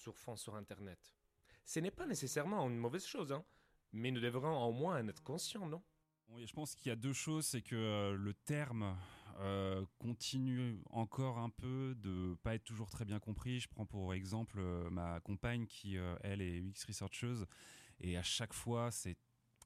[0.00, 1.14] surfant sur Internet.
[1.64, 3.44] Ce n'est pas nécessairement une mauvaise chose, hein,
[3.92, 5.82] mais nous devrons au moins en être conscients, non?
[6.28, 8.96] Oui, je pense qu'il y a deux choses, c'est que euh, le terme
[9.40, 13.58] euh, continue encore un peu de pas être toujours très bien compris.
[13.58, 17.46] Je prends pour exemple euh, ma compagne qui, elle, est UX researcheuse
[18.00, 19.16] et à chaque fois, c'est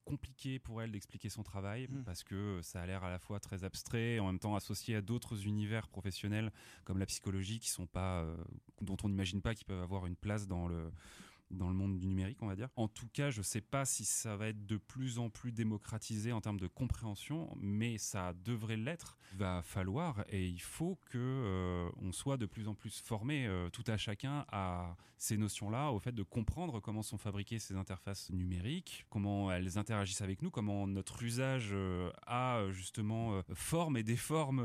[0.04, 2.04] compliqué pour elle d'expliquer son travail Mm.
[2.04, 4.96] parce que ça a l'air à la fois très abstrait et en même temps associé
[4.96, 6.52] à d'autres univers professionnels
[6.84, 8.36] comme la psychologie qui sont pas euh,
[8.80, 10.90] dont on n'imagine pas qu'ils peuvent avoir une place dans le
[11.56, 12.68] dans le monde du numérique, on va dire.
[12.76, 16.32] En tout cas, je sais pas si ça va être de plus en plus démocratisé
[16.32, 19.18] en termes de compréhension, mais ça devrait l'être.
[19.32, 23.46] Il va falloir et il faut que euh, on soit de plus en plus formé
[23.46, 27.76] euh, tout à chacun à ces notions-là, au fait de comprendre comment sont fabriquées ces
[27.76, 34.02] interfaces numériques, comment elles interagissent avec nous, comment notre usage euh, a justement forme et
[34.02, 34.62] déforme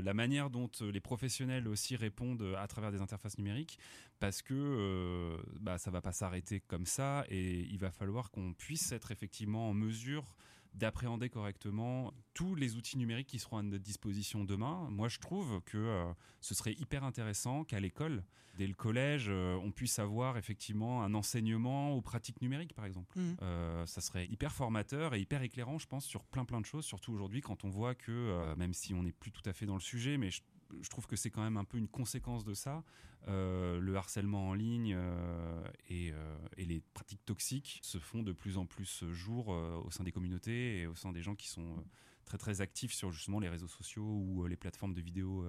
[0.00, 3.78] la manière dont les professionnels aussi répondent à travers des interfaces numériques
[4.20, 8.52] parce que euh, bah, ça va pas s'arrêter comme ça et il va falloir qu'on
[8.52, 10.36] puisse être effectivement en mesure
[10.74, 14.88] d'appréhender correctement tous les outils numériques qui seront à notre disposition demain.
[14.90, 18.22] Moi, je trouve que euh, ce serait hyper intéressant qu'à l'école,
[18.56, 23.18] dès le collège, euh, on puisse avoir effectivement un enseignement aux pratiques numériques, par exemple.
[23.18, 23.36] Mhm.
[23.42, 26.84] Euh, ça serait hyper formateur et hyper éclairant, je pense, sur plein plein de choses,
[26.84, 29.74] surtout aujourd'hui quand on voit que, même si on n'est plus tout à fait dans
[29.74, 30.42] le sujet, mais je,
[30.80, 32.84] je trouve que c'est quand même un peu une conséquence de ça,
[33.28, 38.32] euh, le harcèlement en ligne euh, et, euh, et les pratiques toxiques se font de
[38.32, 41.84] plus en plus jour au sein des communautés et au sein des gens qui sont
[42.24, 45.44] très très actifs sur justement les réseaux sociaux ou les plateformes de vidéos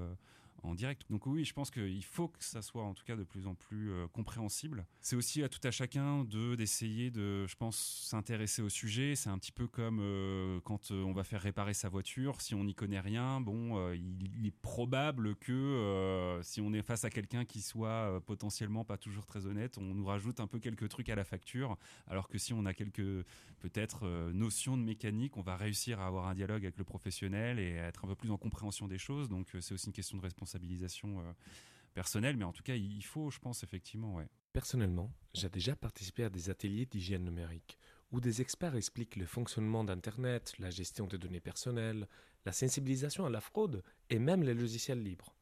[0.63, 1.03] en direct.
[1.09, 3.55] Donc oui, je pense qu'il faut que ça soit en tout cas de plus en
[3.55, 4.85] plus euh, compréhensible.
[4.99, 9.15] C'est aussi à tout à chacun de d'essayer de, je pense, s'intéresser au sujet.
[9.15, 12.41] C'est un petit peu comme euh, quand euh, on va faire réparer sa voiture.
[12.41, 17.03] Si on n'y connaît rien, bon, il, il est probable que si on est face
[17.05, 20.89] à quelqu'un qui soit potentiellement pas toujours très honnête, on nous rajoute un peu quelques
[20.89, 21.77] trucs à la facture.
[22.07, 23.25] Alors que si on a quelques
[23.59, 27.79] peut-être notions de mécanique, on va réussir à avoir un dialogue avec le professionnel et
[27.79, 29.29] à être un peu plus en compréhension des choses.
[29.29, 30.21] Donc c'est aussi une question de
[31.19, 31.33] euh,
[31.93, 34.21] personnelle, mais en tout cas il faut, je pense effectivement.
[34.53, 37.77] Personnellement, j'ai déjà participé à des ateliers d'hygiène numérique
[38.11, 42.07] où des experts expliquent le fonctionnement d'Internet, la gestion des données personnelles,
[42.45, 45.33] la sensibilisation à la fraude et même les logiciels libres.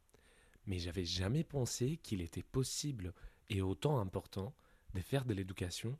[0.67, 3.13] Mais j'avais jamais pensé qu'il était possible
[3.49, 4.53] et autant important
[4.93, 5.97] de faire de l'éducation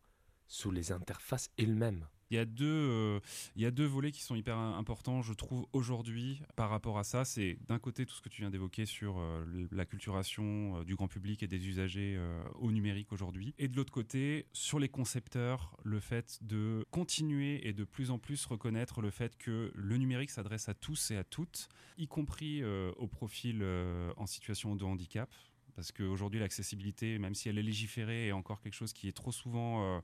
[0.48, 2.08] sous les interfaces elles-mêmes.
[2.32, 3.20] Il y a deux, euh,
[3.56, 7.04] il y a deux volets qui sont hyper importants, je trouve, aujourd'hui par rapport à
[7.04, 7.26] ça.
[7.26, 10.96] C'est d'un côté tout ce que tu viens d'évoquer sur euh, la culturation euh, du
[10.96, 12.20] grand public et des usagers
[12.60, 13.54] au numérique aujourd'hui.
[13.58, 18.20] Et de l'autre côté, sur les concepteurs, le fait de continuer et de plus en
[18.20, 22.62] plus reconnaître le fait que le numérique s'adresse à tous et à toutes, y compris
[22.62, 25.34] euh, au profil euh, en situation de handicap.
[25.76, 29.32] Parce qu'aujourd'hui, l'accessibilité, même si elle est légiférée, est encore quelque chose qui est trop
[29.32, 30.02] souvent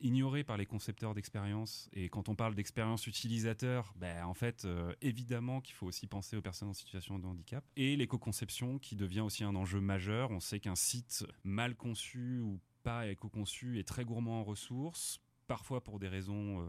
[0.00, 1.88] ignoré par les concepteurs d'expérience.
[1.92, 6.36] Et quand on parle d'expérience utilisateur, ben, en fait, euh, évidemment qu'il faut aussi penser
[6.36, 7.64] aux personnes en situation de handicap.
[7.76, 10.30] Et l'éco-conception qui devient aussi un enjeu majeur.
[10.30, 15.82] On sait qu'un site mal conçu ou pas éco-conçu est très gourmand en ressources parfois
[15.82, 16.64] pour des raisons euh,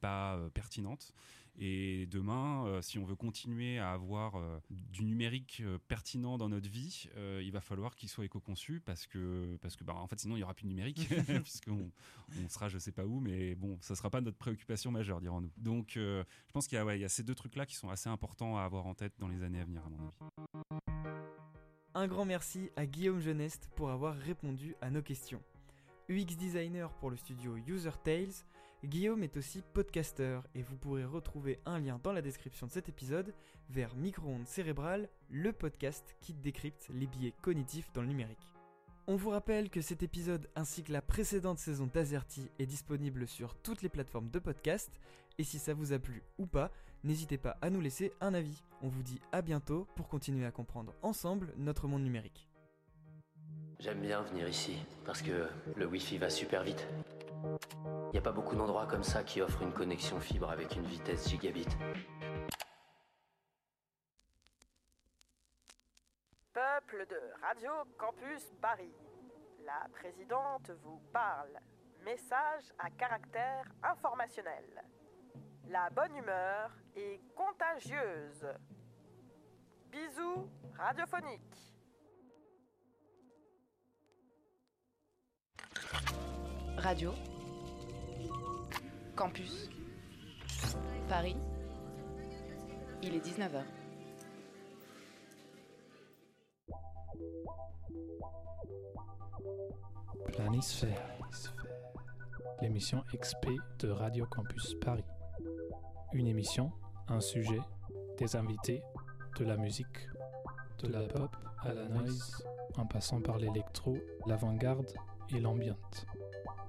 [0.00, 1.12] pas euh, pertinentes.
[1.56, 6.48] Et demain, euh, si on veut continuer à avoir euh, du numérique euh, pertinent dans
[6.48, 10.08] notre vie, euh, il va falloir qu'il soit éco-conçu parce que, parce que bah, en
[10.08, 11.08] fait, sinon, il n'y aura plus de numérique,
[11.44, 11.90] puisqu'on
[12.42, 15.52] on sera je sais pas où, mais bon, ça sera pas notre préoccupation majeure, dirons-nous.
[15.56, 17.76] Donc, euh, je pense qu'il y, a, ouais, il y a ces deux trucs-là qui
[17.76, 20.12] sont assez importants à avoir en tête dans les années à venir, à mon avis.
[21.94, 25.40] Un grand merci à Guillaume Geneste pour avoir répondu à nos questions.
[26.08, 28.32] UX designer pour le studio User Tales,
[28.84, 32.88] Guillaume est aussi podcaster et vous pourrez retrouver un lien dans la description de cet
[32.88, 33.34] épisode
[33.70, 38.52] vers Micro-ondes cérébrales, le podcast qui décrypte les biais cognitifs dans le numérique.
[39.06, 43.54] On vous rappelle que cet épisode ainsi que la précédente saison d'Azerty est disponible sur
[43.54, 45.00] toutes les plateformes de podcast
[45.38, 46.70] et si ça vous a plu ou pas,
[47.04, 48.62] n'hésitez pas à nous laisser un avis.
[48.82, 52.48] On vous dit à bientôt pour continuer à comprendre ensemble notre monde numérique.
[53.80, 56.86] J'aime bien venir ici, parce que le Wi-Fi va super vite.
[58.12, 61.28] Y a pas beaucoup d'endroits comme ça qui offrent une connexion fibre avec une vitesse
[61.28, 61.66] gigabit.
[66.52, 68.94] Peuple de Radio Campus Paris,
[69.64, 71.58] la présidente vous parle.
[72.04, 74.84] Message à caractère informationnel.
[75.68, 78.46] La bonne humeur est contagieuse.
[79.90, 80.48] Bisous
[80.78, 81.74] radiophoniques.
[86.76, 87.33] Radio.
[89.16, 89.70] Campus.
[91.08, 91.36] Paris.
[93.02, 93.62] Il est 19h.
[100.26, 101.18] Planisphère.
[102.60, 103.50] L'émission XP
[103.80, 105.04] de Radio Campus Paris.
[106.12, 106.72] Une émission,
[107.08, 107.60] un sujet,
[108.18, 108.82] des invités,
[109.38, 110.08] de la musique,
[110.82, 111.30] de la pop
[111.62, 112.44] à la noise,
[112.76, 114.92] en passant par l'électro, l'avant-garde
[115.30, 116.06] et l'ambiante.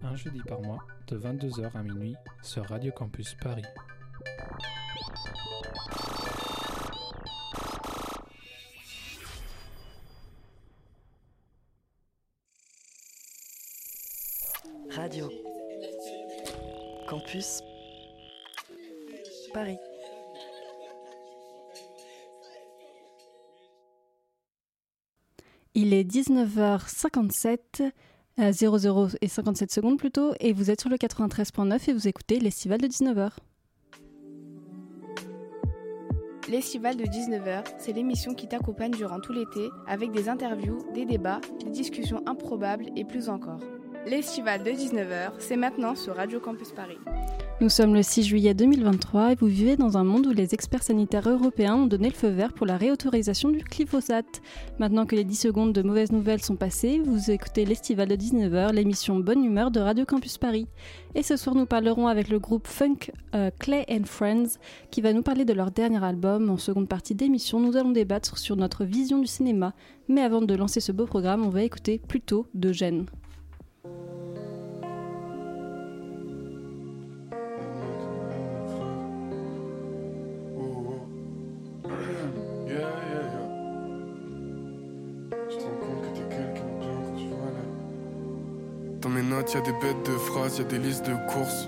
[0.02, 3.64] Un jeudi par mois, de 22h à minuit, sur Radio Campus Paris.
[14.92, 15.30] Radio
[17.08, 17.62] Campus
[19.54, 19.78] Paris.
[25.74, 27.92] Il est 19h57,
[28.38, 32.40] à 00 et 57 secondes plutôt, et vous êtes sur le 93.9 et vous écoutez
[32.40, 33.32] l'estival de 19h.
[36.48, 41.42] L'Estival de 19h, c'est l'émission qui t'accompagne durant tout l'été avec des interviews, des débats,
[41.64, 43.62] des discussions improbables et plus encore.
[44.06, 47.00] L'Estival de 19h, c'est maintenant sur Radio Campus Paris.
[47.62, 50.84] Nous sommes le 6 juillet 2023 et vous vivez dans un monde où les experts
[50.84, 54.42] sanitaires européens ont donné le feu vert pour la réautorisation du glyphosate.
[54.78, 58.74] Maintenant que les 10 secondes de mauvaises nouvelles sont passées, vous écoutez l'Estival de 19h,
[58.74, 60.68] l'émission Bonne Humeur de Radio Campus Paris.
[61.16, 64.60] Et ce soir, nous parlerons avec le groupe Funk euh, Clay and Friends
[64.92, 66.50] qui va nous parler de leur dernier album.
[66.50, 69.74] En seconde partie d'émission, nous allons débattre sur notre vision du cinéma.
[70.10, 73.06] Mais avant de lancer ce beau programme, on va écouter plutôt de Gênes.
[89.36, 91.68] Notes, y a des bêtes de phrases, y a des listes de courses.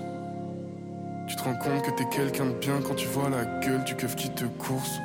[1.26, 3.94] Tu te rends compte que t'es quelqu'un de bien quand tu vois la gueule du
[3.94, 4.98] keuf qui te course.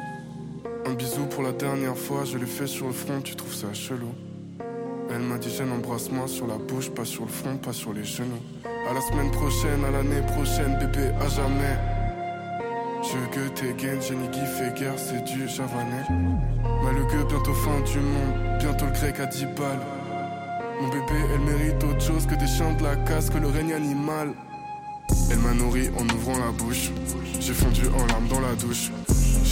[0.86, 3.74] Un bisou pour la dernière fois, je l'ai fait sur le front, tu trouves ça
[3.74, 4.14] chelou.
[5.10, 8.04] Elle m'a dit jeune embrasse-moi sur la bouche, pas sur le front, pas sur les
[8.04, 8.44] genoux.
[8.90, 11.78] À la semaine prochaine, à l'année prochaine, bébé, à jamais.
[13.04, 16.06] Je que t'es gain, Jenny Guy guerre, c'est du javanais.
[16.84, 19.93] Malheureux, bientôt fin du monde, bientôt le grec à 10 balles.
[20.84, 23.72] Mon bébé, elle mérite autre chose que des chiens de la casse, que le règne
[23.72, 24.34] animal.
[25.32, 26.92] Elle m'a nourri en ouvrant la bouche.
[27.40, 28.92] J'ai fondu en larmes dans la douche.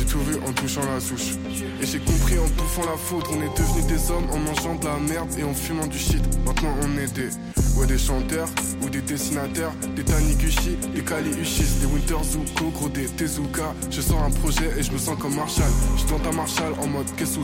[0.01, 1.36] J'ai tout vu en touchant la souche.
[1.80, 3.30] Et j'ai compris en bouffant la foudre.
[3.38, 6.24] On est devenus des hommes en mangeant de la merde et en fumant du shit.
[6.44, 7.30] Maintenant on est des.
[7.77, 8.50] Ouais, des chanteurs
[8.81, 13.74] ou des dessinateurs, des Taniguchi, des Kali-Uchis, des Winter Zuko, gros des Tezuka.
[13.89, 15.71] Je sors un projet et je me sens comme Marshall.
[15.98, 17.39] Je dans ta Marshall en mode qu'est-ce.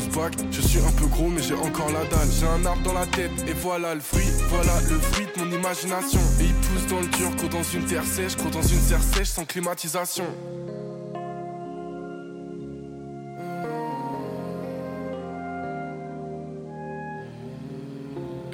[0.51, 2.27] Je suis un peu gros mais j'ai encore la dalle.
[2.31, 5.51] J'ai un arbre dans la tête et voilà le fruit, voilà le fruit de mon
[5.51, 6.19] imagination.
[6.41, 9.03] Et il pousse dans le dur, court dans une terre sèche, court dans une serre
[9.03, 10.25] sèche sans climatisation.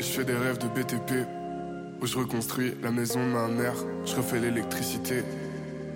[0.03, 1.25] Je fais des rêves de BTP
[2.01, 3.73] où je reconstruis la maison de ma mère,
[4.05, 5.23] je refais l'électricité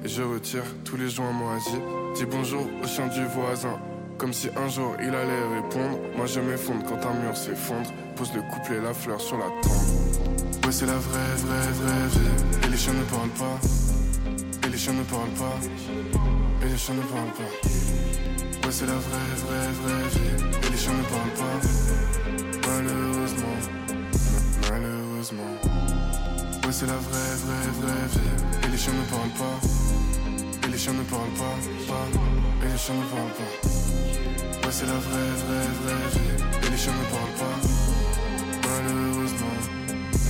[0.04, 1.82] et je retire tous les joints moisis.
[2.16, 3.78] Dis bonjour au chien du voisin,
[4.18, 6.00] comme si un jour il allait répondre.
[6.16, 10.66] Moi je m'effondre quand un mur s'effondre, pose le couplet, la fleur sur la tombe.
[10.66, 12.66] Ouais, c'est la vraie, vraie, vraie vie.
[12.66, 13.60] Et les chiens ne parlent pas,
[14.66, 18.68] et les chiens ne parlent pas, et les chiens ne parlent pas.
[18.68, 20.46] Ouais, c'est la vraie, vraie, vraie vie.
[20.66, 23.77] Et les chiens ne parlent pas, malheureusement.
[26.68, 28.68] Ouais, c'est la vraie, vraie, vraie vie.
[28.68, 30.68] Et les chiens ne parlent pas.
[30.68, 31.56] Et les chiens ne parlent pas.
[32.66, 34.68] Et les chiens ne parlent pas.
[34.68, 36.68] Ouais, c'est la vraie, vraie, vraie vie.
[36.68, 37.58] Et les chiens ne parlent pas.
[38.68, 39.58] Malheureusement,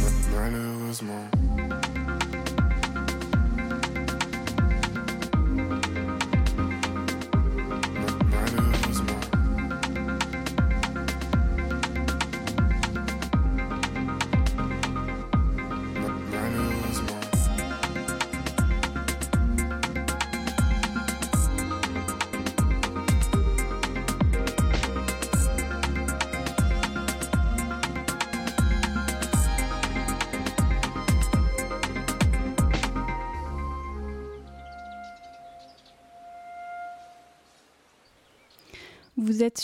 [0.03, 1.37] ma- malheureusement.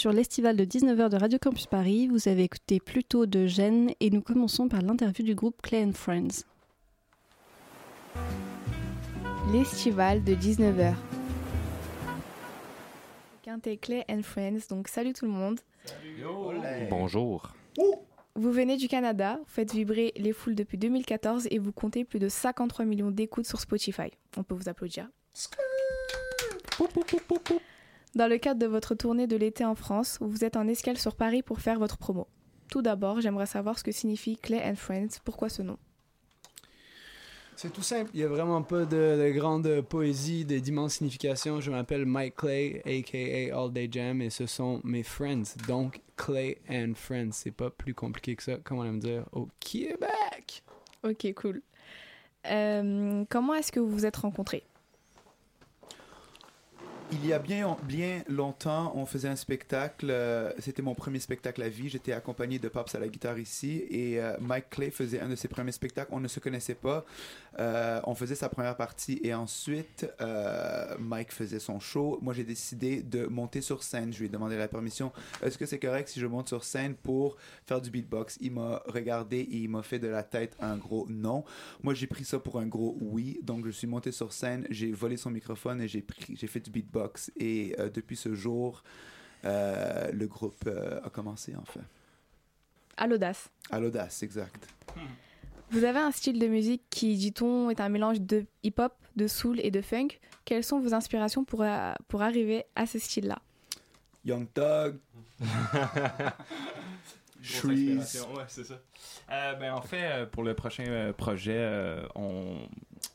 [0.03, 4.09] Sur l'estival de 19h de Radio Campus Paris, vous avez écouté plutôt de Gênes et
[4.09, 6.43] nous commençons par l'interview du groupe Clay and Friends.
[9.53, 10.93] L'Estival de 19h.
[13.43, 15.61] Quintet Clay and Friends, donc salut tout le monde.
[16.89, 17.53] Bonjour.
[18.35, 22.19] Vous venez du Canada, vous faites vibrer les foules depuis 2014 et vous comptez plus
[22.19, 24.11] de 53 millions d'écoutes sur Spotify.
[24.35, 25.07] On peut vous applaudir.
[28.15, 31.15] Dans le cadre de votre tournée de l'été en France, vous êtes en escale sur
[31.15, 32.27] Paris pour faire votre promo.
[32.69, 35.19] Tout d'abord, j'aimerais savoir ce que signifie Clay and Friends.
[35.23, 35.77] Pourquoi ce nom?
[37.55, 38.11] C'est tout simple.
[38.13, 41.59] Il n'y a vraiment pas de, de grande poésie, de d'immenses significations.
[41.59, 45.55] Je m'appelle Mike Clay, aka All Day Jam, et ce sont mes friends.
[45.67, 47.31] Donc, Clay and Friends.
[47.31, 50.63] C'est pas plus compliqué que ça, comme on aime dire au Québec.
[51.03, 51.61] Ok, cool.
[52.45, 54.63] Euh, comment est-ce que vous vous êtes rencontrés?
[57.15, 60.07] Il y a bien, bien longtemps, on faisait un spectacle.
[60.09, 61.87] euh, C'était mon premier spectacle à vie.
[61.87, 63.85] J'étais accompagné de Pops à la guitare ici.
[63.89, 66.09] Et euh, Mike Clay faisait un de ses premiers spectacles.
[66.11, 67.05] On ne se connaissait pas.
[67.59, 69.19] Euh, on faisait sa première partie.
[69.23, 70.07] Et ensuite,
[70.99, 72.17] Mike faisait son show.
[72.21, 74.11] Moi, j'ai décidé de monter sur scène.
[74.11, 75.11] Je lui ai demandé la permission.
[75.43, 78.39] Est-ce que c'est correct si je monte sur scène pour faire du beatbox?
[78.41, 81.45] Il m'a regardé et il m'a fait de la tête un gros non.
[81.83, 83.39] Moi, j'ai pris ça pour un gros oui.
[83.43, 84.65] Donc, je suis monté sur scène.
[84.71, 86.01] J'ai volé son microphone et j'ai
[86.47, 87.02] fait du beatbox.
[87.37, 88.83] Et euh, depuis ce jour,
[89.45, 91.81] euh, le groupe euh, a commencé en fait.
[92.97, 93.49] À l'audace.
[93.71, 94.67] À l'audace, exact.
[95.71, 99.59] Vous avez un style de musique qui, dit-on, est un mélange de hip-hop, de soul
[99.61, 100.09] et de funk.
[100.45, 101.65] Quelles sont vos inspirations pour,
[102.07, 103.39] pour arriver à ce style-là?
[104.23, 104.99] Young Thug.
[107.41, 108.25] Shreeze.
[108.35, 108.79] Ouais, c'est ça.
[109.31, 112.59] Euh, ben, en fait, pour le prochain projet, on,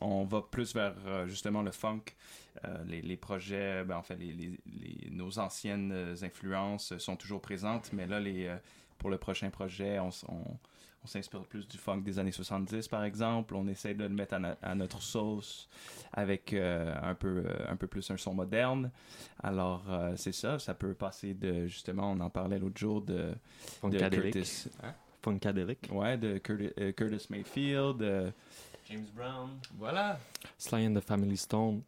[0.01, 0.95] on va plus vers
[1.29, 2.03] justement le funk.
[2.65, 7.41] Euh, les, les projets, ben, en fait, les, les- les- nos anciennes influences sont toujours
[7.41, 8.57] présentes, mais là, les, euh,
[8.99, 10.43] pour le prochain projet, on, s- on,
[11.05, 13.55] on s'inspire plus du funk des années 70, par exemple.
[13.55, 15.69] On essaie de le mettre à, no- à notre sauce
[16.13, 18.91] avec euh, un, peu, un peu plus un son moderne.
[19.43, 23.15] Alors, euh, c'est ça, ça peut passer de, justement, on en parlait l'autre jour de,
[23.15, 23.35] de
[23.81, 24.33] Funkadelic.
[24.35, 24.65] Curtis.
[24.83, 24.95] Hein?
[25.23, 25.89] Funkadelic.
[25.93, 28.33] Ouais, de Curtis, euh, Curtis Mayfield, de
[28.91, 29.51] James Brown.
[29.77, 30.19] Voilà.
[30.57, 31.83] Sly and the Family Stone.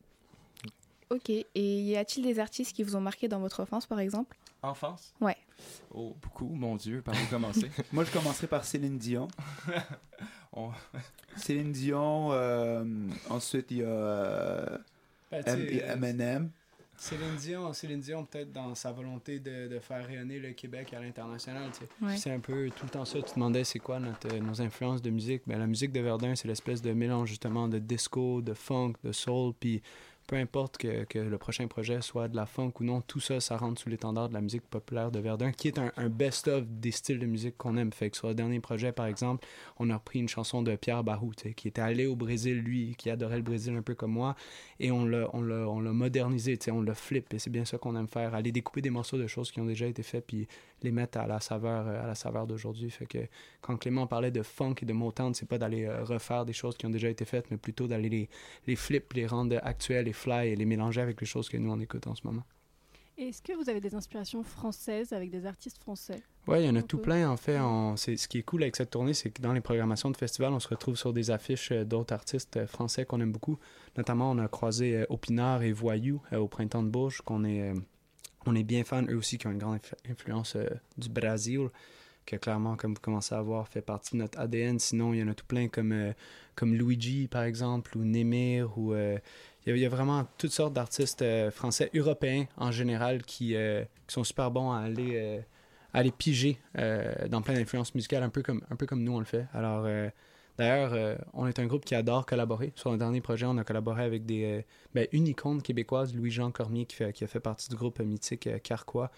[1.10, 4.36] Ok, et y a-t-il des artistes qui vous ont marqué dans votre enfance, par exemple?
[4.62, 5.12] Enfance?
[5.20, 5.36] Ouais.
[5.92, 7.68] Oh, beaucoup, mon Dieu, par où commencer?
[7.92, 9.26] Moi, je commencerai par Céline Dion.
[10.52, 10.70] On-
[11.36, 12.28] Céline Dion.
[12.32, 12.84] euh,
[13.28, 14.78] ensuite, il y a euh,
[15.30, 16.50] Ben, Eminem.
[16.96, 21.00] Céline Dion, Céline Dion peut-être dans sa volonté de, de faire rayonner le Québec à
[21.00, 21.70] l'international.
[21.72, 21.88] tu sais.
[22.04, 22.16] Ouais.
[22.18, 23.18] C'est un peu tout le temps ça.
[23.22, 25.42] Tu te demandais c'est quoi notre, euh, nos influences de musique.
[25.46, 29.12] Ben, la musique de Verdun, c'est l'espèce de mélange justement de disco, de funk, de
[29.12, 29.54] soul.
[29.58, 29.82] Puis
[30.30, 33.56] peu importe que, le prochain projet soit de la funk ou non, tout ça, ça
[33.56, 37.18] rentre sous l'étendard de la musique populaire de Verdun, qui est un, best-of des styles
[37.18, 37.92] de musique qu'on aime.
[37.92, 39.44] Fait que sur le dernier projet, par exemple,
[39.80, 43.10] on a repris une chanson de Pierre Barou, qui était allé au Brésil, lui, qui
[43.10, 44.36] adorait le Brésil un peu comme moi,
[44.78, 45.26] et on l'a,
[45.92, 49.18] modernisé, on l'a flip, et c'est bien ça qu'on aime faire, aller découper des morceaux
[49.18, 50.26] de choses qui ont déjà été faites,
[50.84, 52.90] les mettre à la saveur, euh, à la saveur d'aujourd'hui.
[52.90, 53.18] Fait que
[53.60, 56.76] quand Clément parlait de funk et de Motown, c'est pas d'aller euh, refaire des choses
[56.76, 58.28] qui ont déjà été faites, mais plutôt d'aller les,
[58.66, 61.70] les flip, les rendre actuelles, les fly, et les mélanger avec les choses que nous
[61.70, 62.42] on écoute en ce moment.
[63.18, 66.22] Est-ce que vous avez des inspirations françaises avec des artistes français?
[66.46, 67.58] Ouais, il y en a tout plein en fait.
[67.60, 70.16] On- c'est, ce qui est cool avec cette tournée, c'est que dans les programmations de
[70.16, 73.58] festival, on se retrouve sur des affiches euh, d'autres artistes français qu'on aime beaucoup.
[73.98, 77.74] Notamment, on a croisé Opinard et Voyou euh, au Printemps de Bourges, qu'on est, euh,
[78.46, 81.68] on est bien fans, eux aussi, qui ont une grande influ- influence euh, du Brésil,
[82.26, 84.78] que clairement, comme vous commencez à voir, fait partie de notre ADN.
[84.78, 86.12] Sinon, il y en a tout plein comme, euh,
[86.54, 88.92] comme Luigi, par exemple, ou Nemir, ou...
[88.94, 89.18] euh,
[89.66, 93.54] il y, a, vraiment toutes sortes d'artistes français, européens en général, qui,
[94.08, 95.42] sont super bons à aller,
[95.92, 96.58] à piger
[97.28, 99.46] dans plein d'influences musicales, un peu, comme, un peu comme nous on le fait.
[99.52, 99.86] Alors,
[100.58, 102.72] d'ailleurs, euh, on est un groupe qui adore collaborer.
[102.76, 104.62] Sur le dernier projet, on a collaboré avec des, euh,
[104.94, 109.10] ben, une icône québécoise, Louis-Jean Cormier, qui, a fait partie du groupe mythique euh, Carquois.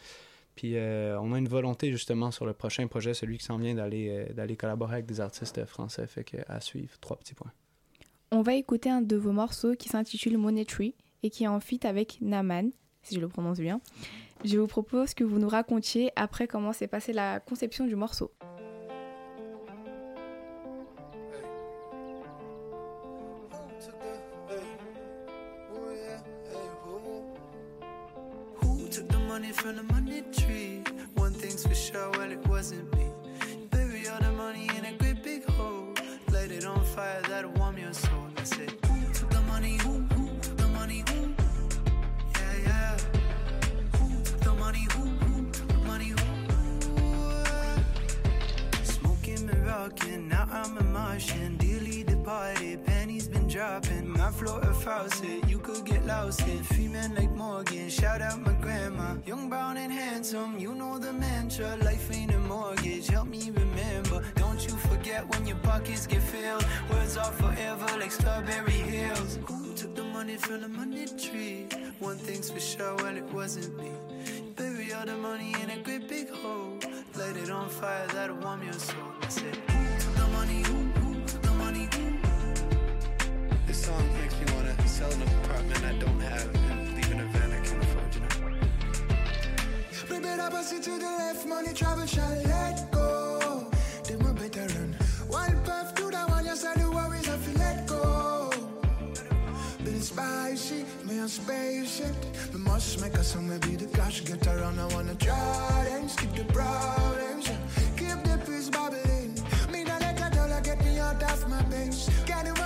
[0.55, 3.75] Puis euh, on a une volonté justement sur le prochain projet, celui qui s'en vient,
[3.75, 6.07] d'aller d'aller collaborer avec des artistes français.
[6.07, 7.53] Fait que à suivre, trois petits points.
[8.31, 11.87] On va écouter un de vos morceaux qui s'intitule Monetary et qui est en feat
[11.87, 12.71] avec Naman,
[13.03, 13.81] si je le prononce bien.
[14.45, 18.33] Je vous propose que vous nous racontiez après comment s'est passée la conception du morceau.
[29.33, 30.85] Money from the money tree?
[31.15, 33.07] One thing's for sure, well, it wasn't me.
[33.71, 35.95] Bury all the money in a great big hole.
[36.31, 38.27] Light it on fire, that'll warm your soul.
[38.37, 38.75] I said,
[39.15, 39.79] took the money?
[39.85, 41.03] Who, who the money?
[41.09, 41.35] Who?
[42.35, 42.97] Yeah, yeah.
[44.27, 44.87] Took the money?
[44.93, 45.05] Who
[45.51, 46.11] took the money?
[46.19, 46.27] Who?
[48.85, 51.57] Smoking and rocking, now I'm a Martian.
[54.33, 56.63] Flow a faucet, you could get lost in.
[56.65, 59.15] Free Female like Morgan, shout out my grandma.
[59.27, 61.77] Young, brown, and handsome, you know the mantra.
[61.85, 64.23] Life ain't a mortgage, help me remember.
[64.35, 66.67] Don't you forget when your pockets get filled.
[66.91, 69.39] Words are forever like strawberry hills.
[69.47, 70.13] Who took the money?
[70.23, 71.67] money from the money tree.
[71.99, 73.91] One thing's for sure, well, it wasn't me.
[74.57, 76.79] Bury all the money in a great big hole.
[77.19, 79.13] Light it on fire, that'll warm your soul.
[79.21, 79.72] I said,
[83.93, 87.51] song makes me wanna sell an apartment I don't have and leave in a van
[87.53, 88.35] I can't afford, you know.
[90.09, 93.67] Baby, pass it to the left, money travel shall let go.
[94.07, 94.93] They my better run.
[95.29, 98.51] One puff to the one, yes, I the worries I feel let go.
[99.85, 102.17] Been spicy, me a spaceship.
[102.53, 104.79] We must make a song, maybe the cash get around.
[104.79, 107.47] I wanna try and skip the problems.
[107.99, 109.33] Keep the peace bubbling.
[109.73, 112.09] Me not let a dollar get me out of my base.
[112.27, 112.62] Can the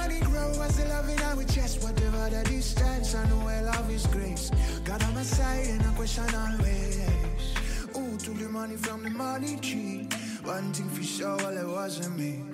[0.76, 1.82] grow the loving I with chest?
[1.82, 4.50] Whatever the distance, I know where love is grace.
[4.84, 7.00] God on my side and I question always.
[7.96, 10.08] Ooh, to the money from the money tree.
[10.44, 12.44] One thing for sure, well, it wasn't me.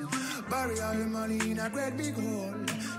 [0.51, 2.55] Bury all the money in a great big hole.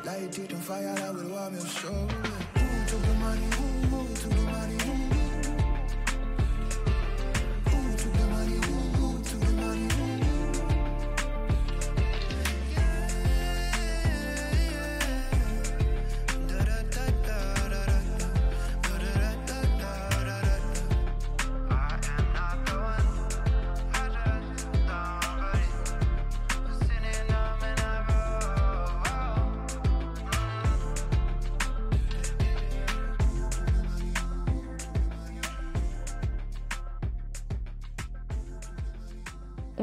[0.05, 1.93] Light it on fire, I will warm your soul.
[1.93, 4.75] Ooh, to the money, ooh, ooh, to the money.
[4.75, 5.22] Ooh,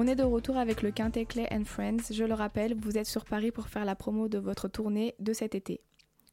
[0.03, 2.11] On est de retour avec le quintet Clay and Friends.
[2.11, 5.35] Je le rappelle, vous êtes sur Paris pour faire la promo de votre tournée de
[5.35, 5.83] cet été.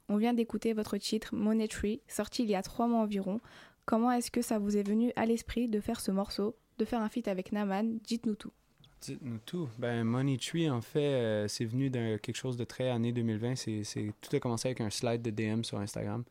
[0.07, 3.41] On vient d'écouter votre titre Money Tree, sorti il y a trois mois environ.
[3.86, 7.01] Comment est-ce que ça vous est venu à l'esprit de faire ce morceau, de faire
[7.01, 7.97] un feat avec Naman?
[8.05, 8.53] Dites-nous tout.
[9.01, 9.67] Dites-nous tout.
[9.77, 13.57] Ben, Money Tree, en fait, euh, c'est venu de quelque chose de très année 2020.
[13.57, 16.24] C'est, c'est- tout a commencé avec un slide de DM sur Instagram.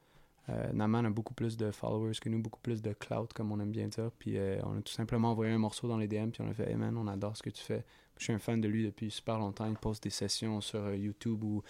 [0.48, 3.58] Euh, Naman a beaucoup plus de followers que nous, beaucoup plus de clout, comme on
[3.58, 4.10] aime bien dire.
[4.18, 6.54] Puis euh, on a tout simplement envoyé un morceau dans les DM, puis on a
[6.54, 7.84] fait Hey man, on adore ce que tu fais.
[8.16, 9.66] Je suis un fan de lui depuis super longtemps.
[9.66, 11.62] Il poste des sessions sur euh, YouTube où.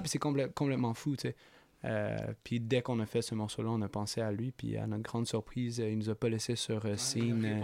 [0.00, 1.36] Puis c'est complè- complètement fou, tu sais.
[1.84, 4.50] Euh, puis dès qu'on a fait ce morceau-là, on a pensé à lui.
[4.50, 7.44] Puis à notre grande surprise, euh, il nous a pas laissé sur euh, scene.
[7.44, 7.60] euh,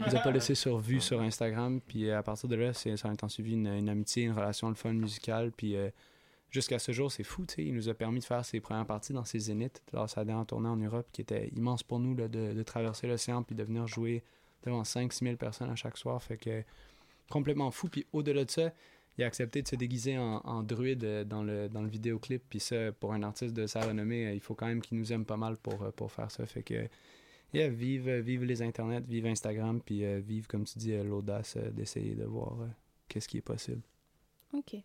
[0.00, 1.80] il nous a pas laissé sur vue sur Instagram.
[1.86, 4.76] Puis à partir de là, ça a été suivi une, une amitié, une relation de
[4.76, 5.52] fun musicale.
[5.56, 5.76] Puis
[6.54, 7.44] jusqu'à ce jour, c'est fou.
[7.58, 10.24] Il nous a permis de faire ses premières parties dans ses zéniths lors de sa
[10.24, 13.64] dernière tournée en Europe, qui était immense pour nous là, de, traverser l'océan puis de
[13.64, 14.22] venir jouer
[14.62, 16.22] devant 5-6 000 personnes à chaque soir.
[16.22, 16.62] Fait que
[17.28, 17.88] complètement fou.
[17.88, 18.72] Puis au-delà de ça,
[19.18, 22.44] il a accepté de se déguiser en, druide dans le, dans le vidéoclip.
[22.48, 25.24] Puis ça, pour un artiste de sa renommée, il faut quand même qu'il nous aime
[25.24, 26.46] pas mal pour, pour faire ça.
[26.46, 26.88] Fait que,
[27.52, 31.56] yeah, vive, vive les internets, vive Instagram, puis euh, vive, comme tu dis, euh, l'audace
[31.56, 32.56] euh, d'essayer de voir
[33.08, 33.82] qu'est-ce qui est possible.
[34.52, 34.76] Ok.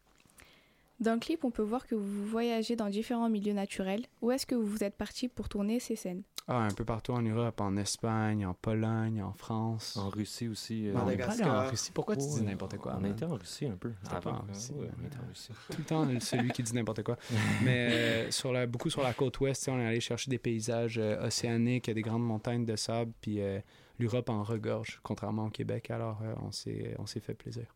[1.00, 4.06] Dans le clip, on peut voir que vous voyagez dans différents milieux naturels.
[4.22, 6.24] Où est-ce que vous êtes parti pour tourner ces scènes?
[6.52, 9.96] Ah, un peu partout en Europe, en Espagne, en Pologne, en France.
[9.96, 10.88] En Russie aussi.
[10.90, 11.70] euh, on est pas allé en.
[11.70, 11.92] Russie.
[11.94, 12.98] Pourquoi tu dis Ouais, n'importe quoi?
[13.00, 13.92] On été en Russie un peu.
[14.10, 14.74] Pas en Russie.
[14.74, 15.52] Ouais, on était en Russie.
[15.70, 17.18] Tout le temps, celui qui dit n'importe quoi.
[17.64, 20.98] Mais euh, sur la, beaucoup sur la côte ouest, on est allé chercher des paysages
[20.98, 23.60] euh, océaniques, il y a des grandes montagnes de sable, puis euh,
[24.00, 25.92] l'Europe en regorge, contrairement au Québec.
[25.92, 27.68] Alors, euh, on s'est on s'est fait plaisir.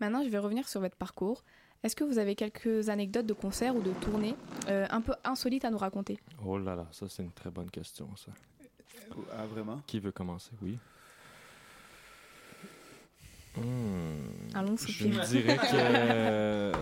[0.00, 1.44] Maintenant, je vais revenir sur votre parcours.
[1.84, 4.34] Est-ce que vous avez quelques anecdotes de concerts ou de tournées
[4.68, 6.18] euh, un peu insolites à nous raconter?
[6.44, 8.32] Oh là là, ça c'est une très bonne question, ça.
[9.36, 9.80] Ah, vraiment?
[9.86, 10.50] Qui veut commencer?
[10.60, 10.78] Oui.
[13.56, 15.24] Hmm, Un long Je soupir.
[15.24, 16.72] dirais que euh,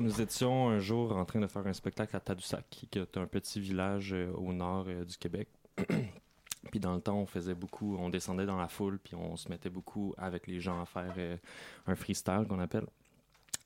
[0.00, 3.26] nous étions un jour en train de faire un spectacle à Tadoussac, qui est un
[3.26, 5.48] petit village euh, au nord du Québec.
[6.70, 9.48] Puis dans le temps, on faisait beaucoup, on descendait dans la foule, puis on se
[9.48, 11.36] mettait beaucoup avec les gens à faire euh,
[11.86, 12.86] un freestyle qu'on appelle.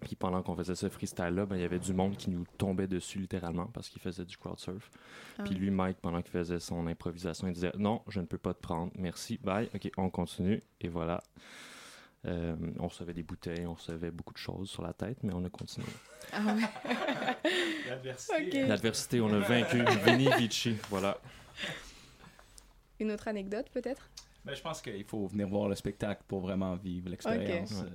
[0.00, 2.86] Puis pendant qu'on faisait ce freestyle-là, ben, il y avait du monde qui nous tombait
[2.86, 4.90] dessus littéralement parce qu'il faisait du crowd surf.
[5.38, 8.38] Ah Puis lui, Mike, pendant qu'il faisait son improvisation, il disait Non, je ne peux
[8.38, 9.68] pas te prendre, merci, bye.
[9.74, 10.62] Ok, on continue.
[10.80, 11.22] Et voilà.
[12.26, 15.42] Euh, on recevait des bouteilles, on recevait beaucoup de choses sur la tête, mais on
[15.44, 15.86] a continué.
[16.32, 16.62] Ah ouais.
[17.88, 18.66] L'adversité.
[18.66, 19.78] L'adversité, on a vaincu.
[20.04, 21.18] Veni Vici, voilà.
[22.98, 24.10] Une autre anecdote peut-être?
[24.44, 27.72] Ben, je pense qu'il faut venir voir le spectacle pour vraiment vivre l'expérience.
[27.72, 27.88] Ouais.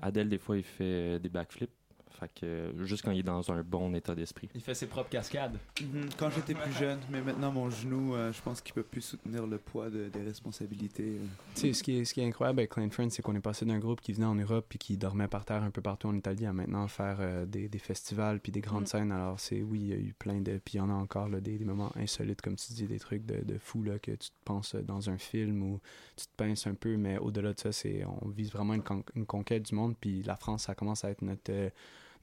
[0.00, 1.77] Adèle, des fois, il fait des backflips.
[2.18, 4.48] Fait que juste quand il est dans un bon état d'esprit.
[4.54, 5.56] Il fait ses propres cascades.
[5.80, 9.02] Mhm, Quand j'étais plus jeune, mais maintenant mon genou, euh, je pense qu'il peut plus
[9.02, 11.18] soutenir le poids de- des responsabilités.
[11.20, 11.26] euh.
[11.54, 13.40] Tu sais, ce qui est, ce qui est incroyable avec Clan Friends, c'est qu'on est
[13.40, 16.08] passé d'un groupe qui venait en Europe puis qui dormait par terre un peu partout
[16.08, 18.86] en Italie à maintenant faire euh, des, des festivals puis des grandes Mm.
[18.86, 19.12] scènes.
[19.12, 20.58] Alors, c'est oui, il y a eu plein de.
[20.64, 22.98] Puis il y en a encore là, des, des moments insolites, comme tu dis, des
[22.98, 25.80] trucs de, de fou là, que tu te penses dans un film ou
[26.16, 29.04] tu te pinces un peu, mais au-delà de ça, c'est on vise vraiment une, con-
[29.14, 29.94] une conquête du monde.
[30.00, 31.52] Puis la France, ça commence à être notre.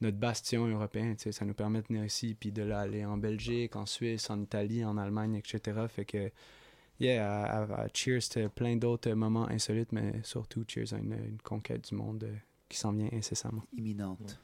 [0.01, 1.13] Notre bastion européen.
[1.15, 4.29] tu sais, Ça nous permet de venir ici, puis de l'aller en Belgique, en Suisse,
[4.29, 5.86] en Italie, en Allemagne, etc.
[5.88, 6.31] Fait que,
[6.99, 11.89] yeah, à- cheers à plein d'autres moments insolites, mais surtout cheers à une, une conquête
[11.89, 12.36] du monde euh,
[12.69, 13.63] qui s'en vient incessamment.
[13.73, 14.39] Imminente.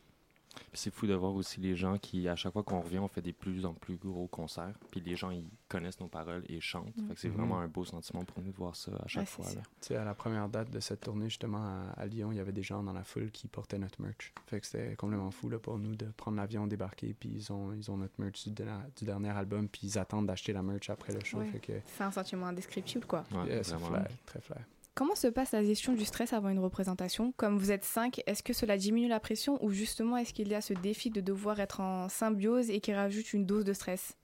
[0.73, 3.21] C'est fou de voir aussi les gens qui, à chaque fois qu'on revient, on fait
[3.21, 4.73] des plus en plus gros concerts.
[4.91, 6.95] Puis les gens, ils connaissent nos paroles et chantent.
[6.97, 7.07] Mm.
[7.09, 7.35] Fait que c'est Mhm.
[7.35, 9.45] vraiment un beau sentiment pour nous de voir ça à chaque fois.
[9.53, 9.61] là.
[9.81, 12.39] Tu sais, à la première date de cette tournée, justement, à, à Lyon, il y
[12.39, 14.33] avait des gens dans la foule qui portaient notre merch.
[14.47, 17.73] Fait que c'était complètement fou là, pour nous de prendre l'avion, débarquer, puis ils ont,
[17.73, 20.89] ils ont notre merch du, dernier- du dernier album, puis ils attendent d'acheter la merch
[20.89, 21.39] après le show.
[21.39, 21.47] Ouais.
[21.47, 23.23] Fait que, C'est un sentiment indescriptible, quoi.
[23.45, 24.61] yeah, c'est flair, très flair.
[25.01, 28.43] Comment se passe la gestion du stress avant une représentation Comme vous êtes cinq, est-ce
[28.43, 31.59] que cela diminue la pression ou justement est-ce qu'il y a ce défi de devoir
[31.59, 34.15] être en symbiose et qui rajoute une dose de stress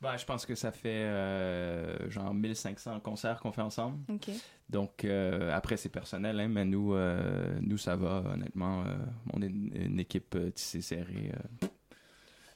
[0.00, 3.98] Ben, je pense que ça fait euh, genre 1500 concerts qu'on fait ensemble.
[4.70, 8.84] Donc, euh, après, c'est personnel, hein, mais nous, euh, nous, ça va, honnêtement.
[9.32, 11.32] on est une, équipe tissée serrée.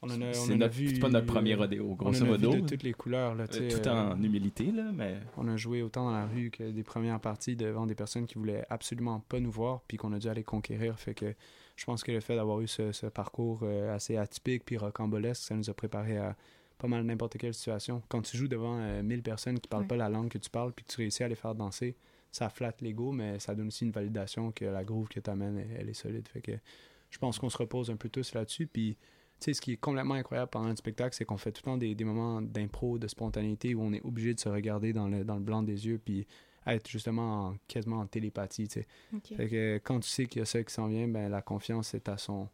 [0.02, 0.06] Euh.
[0.09, 1.88] On en a- on c'est en a notre- vu- c'est pas notre premier euh, rodéo,
[1.90, 2.54] on grosso en a vu modo.
[2.62, 5.16] de toutes les couleurs, là, Euh, tout euh, en humilité, là, mais...
[5.37, 8.35] On a joué autant dans la rue que des premières parties devant des personnes qui
[8.35, 10.98] voulaient absolument pas nous voir, puis qu'on a dû aller conquérir.
[10.98, 11.35] Fait que
[11.76, 15.42] je pense que le fait d'avoir eu ce, ce parcours euh, assez atypique puis rocambolesque,
[15.42, 16.37] ça nous a préparé à
[16.78, 18.02] pas mal n'importe quelle situation.
[18.09, 19.88] Quand tu joues devant euh, 1000 personnes qui parlent Ouais.
[19.88, 21.96] pas la langue que tu parles, puis que tu réussis à les faire danser,
[22.30, 25.56] ça flatte l'ego, mais ça donne aussi une validation que la groove que tu amènes,
[25.59, 26.28] elle, elle est solide.
[26.28, 26.52] Fait que
[27.09, 28.98] je pense qu'on se repose un peu tous là-dessus, puis
[29.40, 31.77] sais, ce qui est complètement incroyable pendant un spectacle, c'est qu'on fait tout le temps
[31.77, 35.25] des, des moments d'impro, de spontanéité, où on est obligé de se regarder dans le,
[35.25, 36.27] dans le blanc des yeux, puis
[36.66, 38.87] être justement en- quasiment en télépathie, tu sais.
[39.37, 41.94] Fait que quand tu sais qu'il y a ça qui s'en vient, ben la confiance
[41.94, 42.49] est à son,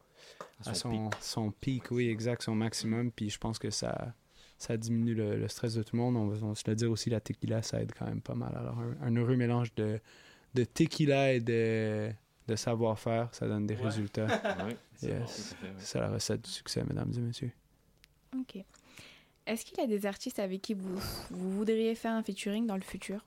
[0.65, 4.13] À à son son, son pic, oui, exact, son maximum, puis je pense que ça,
[4.59, 6.15] ça diminue le, le stress de tout le monde.
[6.15, 8.35] On va, on va se le dire aussi, la tequila, ça aide quand même pas
[8.35, 8.55] mal.
[8.55, 9.99] Alors, un, un heureux mélange de,
[10.53, 12.11] de tequila et de,
[12.47, 13.83] de savoir-faire, ça donne des Ouais.
[13.83, 14.27] résultats.
[14.67, 15.55] Ouais, c'est bon, Yes.
[15.63, 15.69] ouais.
[15.79, 17.51] Ça la recette du succès, mesdames et messieurs.
[18.37, 18.57] Ok.
[19.45, 20.95] Est-ce qu'il y a des artistes avec qui vous,
[21.31, 23.25] vous voudriez faire un featuring dans le futur?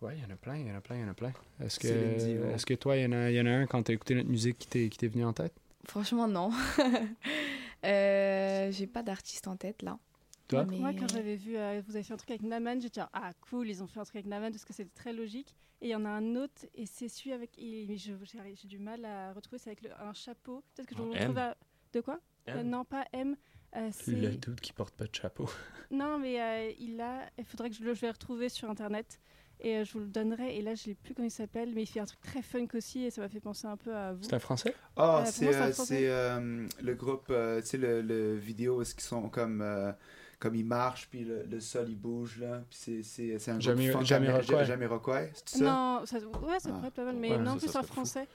[0.00, 1.14] Ouais, il y en a plein, il y en a plein, il y en a
[1.14, 1.32] plein.
[1.60, 2.54] Est-ce que, Dion.
[2.54, 3.94] est-ce que toi, il y, en a, il y en a un quand tu as
[3.94, 5.54] écouté notre musique qui t'est, qui t'est venu en tête?
[5.86, 6.50] Franchement, non.
[7.84, 9.98] Euh, J'ai pas d'artiste en tête là.
[10.48, 12.88] Toi Mais- Moi, quand j'avais vu, euh, vous avez fait un truc avec Naman, j'ai
[12.88, 15.54] dit ah cool, ils ont fait un truc avec Naman parce que c'était très logique.
[15.80, 17.56] Et il y en a un autre, et c'est celui avec.
[17.58, 20.64] et- mais je- j'ai j'ai du mal à retrouver, c'est avec le- un chapeau.
[20.74, 21.56] Peut-être que je le retrouve à.
[21.92, 22.18] De quoi?
[22.48, 23.36] Euh, Non, pas M.
[23.76, 25.44] euh, c'est- Le doute qui porte pas de chapeau.
[25.90, 27.30] Non, mais euh, il a.
[27.38, 29.20] Il faudrait que je le je vais retrouver sur internet.
[29.60, 30.56] Et euh, je vous le donnerai.
[30.56, 32.42] Et là, je ne sais plus comment il s'appelle, mais il fait un truc très
[32.42, 33.04] funk aussi.
[33.04, 34.22] Et ça m'a fait penser un peu à vous.
[34.22, 34.74] C'est un français?
[34.96, 35.94] Ah, pour c'est moi, un euh, Français.
[36.00, 39.90] c'est, euh, le groupe, euh, tu sais, le, le vidéo où ils sont comme, euh,
[40.38, 42.62] comme ils marchent, puis le, le sol il bouge, là.
[42.70, 44.54] Puis c'est- c'est c'est un Jami- groupe Jamiroquai.
[44.54, 45.64] amé- Jamiroquai, c'est ça?
[45.64, 47.16] Non, ça, ouais, ça pourrait être pas mal.
[47.16, 48.28] Mais Ouais, non, ça, plus ça en français.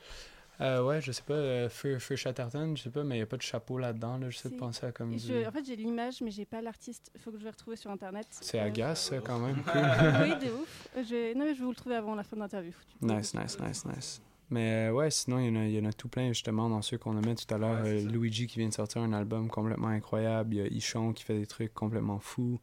[0.62, 3.24] Euh, ouais, je sais pas, euh, Feu, Feu Chatterton, je sais pas, mais il n'y
[3.24, 4.60] a pas de chapeau là-dedans, là, j'essaie de Si.
[4.60, 5.18] penser à comme du...
[5.18, 7.10] je- en fait, j'ai l'image, mais j'ai pas l'artiste.
[7.16, 8.28] Il faut que je le retrouve sur internet.
[8.30, 9.56] C'est agace, ça, quand même.
[10.22, 10.88] oui, de ouf.
[10.96, 11.34] Euh, Je...
[11.36, 12.72] Non, mais je vais vous le trouver avant la fin de l'interview.
[13.02, 14.22] nice, nice, nice, nice.
[14.50, 16.70] Mais euh, ouais, sinon, il y, en a- il y en a tout plein, justement,
[16.70, 17.82] dans ceux qu'on a mis tout à l'heure.
[17.86, 20.54] Euh, Luigi qui vient de sortir un album complètement incroyable.
[20.56, 22.60] Il y a Ichon qui fait des trucs complètement fous.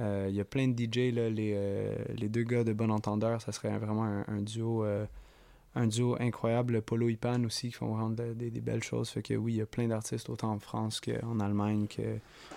[0.00, 2.90] Euh, il y a plein de DJ, là, les, euh, les deux gars de Bon
[2.90, 4.84] Entendeur, ça serait vraiment un, un duo...
[4.84, 5.04] euh,
[5.78, 9.10] un duo incroyable, Polo Ipan aussi, qui font vraiment de- des- des belles choses.
[9.10, 11.86] Fait que oui, il y a plein d'artistes, autant en France qu'en Allemagne,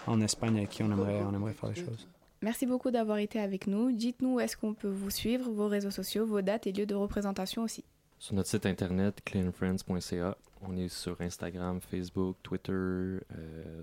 [0.06, 2.08] qu'en Espagne, avec qui on aimerait, on aimerait faire des choses.
[2.42, 3.92] Merci beaucoup d'avoir été avec nous.
[3.92, 6.96] Dites-nous où est-ce qu'on peut vous suivre, vos réseaux sociaux, vos dates et lieux de
[6.96, 7.84] représentation aussi.
[8.20, 10.38] Sur notre site internet, cleanfriends.ca.
[10.62, 13.22] On est sur Instagram, Facebook, Twitter, euh,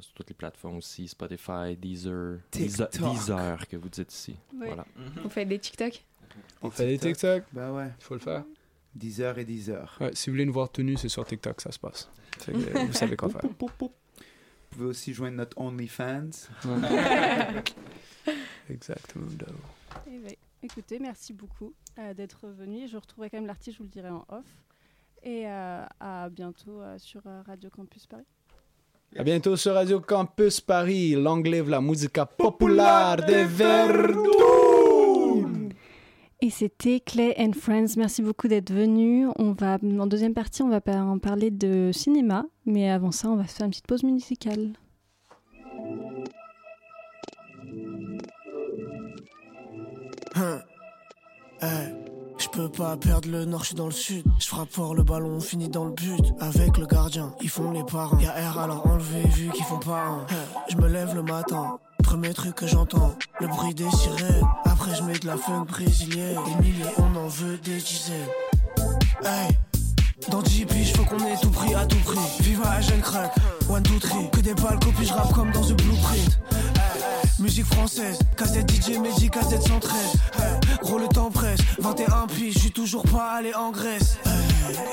[0.00, 3.14] sur toutes les plateformes aussi, Spotify, Deezer, Deezer, TikTok.
[3.14, 4.36] Deezer que vous dites ici.
[4.52, 4.66] Oui.
[4.66, 4.84] Voilà.
[5.22, 6.04] Vous faites des TikTok?
[6.60, 7.44] On fait des TikTok?
[7.50, 7.90] Ben ouais.
[7.98, 8.44] Il faut le faire.
[8.94, 9.96] 10 heures et 10 heures.
[10.02, 12.10] Ouais, si vous voulez nous voir tout nus, c'est sur TikTok, ça se passe.
[12.38, 13.40] Fait que, vous savez quoi faire.
[13.42, 13.70] Vous
[14.70, 16.28] pouvez aussi joindre notre OnlyFans.
[18.68, 19.26] Exactement.
[20.06, 21.72] Eh ben, écoutez, merci beaucoup
[22.14, 22.88] d'être venu.
[22.88, 24.44] Je retrouverai quand même l'artiste, je vous le dirai en off.
[25.22, 28.26] Et euh, à bientôt euh, sur euh, Radio Campus Paris.
[29.16, 31.14] À bientôt sur Radio Campus Paris.
[31.14, 34.26] Long live la musica populaire de Verdun.
[36.40, 37.96] Et c'était Clay and Friends.
[37.96, 39.28] Merci beaucoup d'être venus.
[39.36, 42.44] On va, en deuxième partie, on va en parler de cinéma.
[42.66, 44.74] Mais avant ça, on va se faire une petite pause musicale.
[50.34, 50.60] Hein.
[51.60, 51.94] Hey,
[52.38, 54.24] je peux pas perdre le nord, je suis dans le sud.
[54.38, 56.22] Je frappe fort le ballon, on finit dans le but.
[56.40, 58.18] Avec le gardien, ils font les parents.
[58.18, 60.20] Y'a R alors enlevé vu qu'ils font pas un.
[60.28, 60.36] Hey,
[60.70, 61.78] je me lève le matin.
[62.02, 64.46] Premier truc que j'entends, le bruit des sirènes.
[64.64, 66.38] Après je mets de la funk brésilienne.
[66.46, 68.28] Des milliers, on en veut des dizaines.
[69.24, 69.48] Hey,
[70.30, 72.18] Dans 10 piges, faut qu'on ait tout pris à tout prix.
[72.40, 73.34] Viva à jeune crack,
[73.68, 74.30] one, two, three.
[74.30, 76.38] Que des balles, copies, je rappe comme dans The Blueprint.
[77.38, 79.94] Musique française, cassette DJ Mehdi, cassette 113.
[80.38, 84.16] Eh, Gros le temps presse, 21 piges, je suis toujours pas allé en Grèce.
[84.24, 84.28] Eh,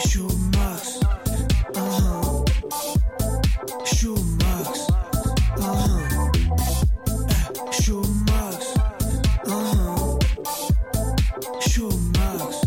[0.03, 0.99] Je suis au max.
[1.73, 2.43] Uh-huh.
[4.39, 4.87] Max.
[5.57, 6.01] Uh-huh.
[8.27, 8.73] Max.
[9.45, 10.19] Uh-huh.
[11.81, 12.61] Au max.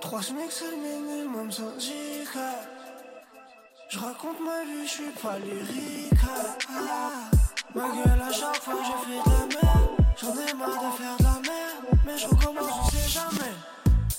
[0.00, 1.50] Trois c'est le minimum.
[3.94, 6.10] Je raconte ma vie, je suis pas lyrique.
[6.68, 7.30] Ah,
[7.76, 9.88] Ma gueule à chaque fois, je fais de la merde.
[10.20, 12.00] J'en ai marre de faire de la merde.
[12.04, 13.52] Mais je recommence, on sait jamais.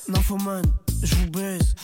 [0.07, 0.63] Nymphoman,
[1.03, 1.75] je vous baise.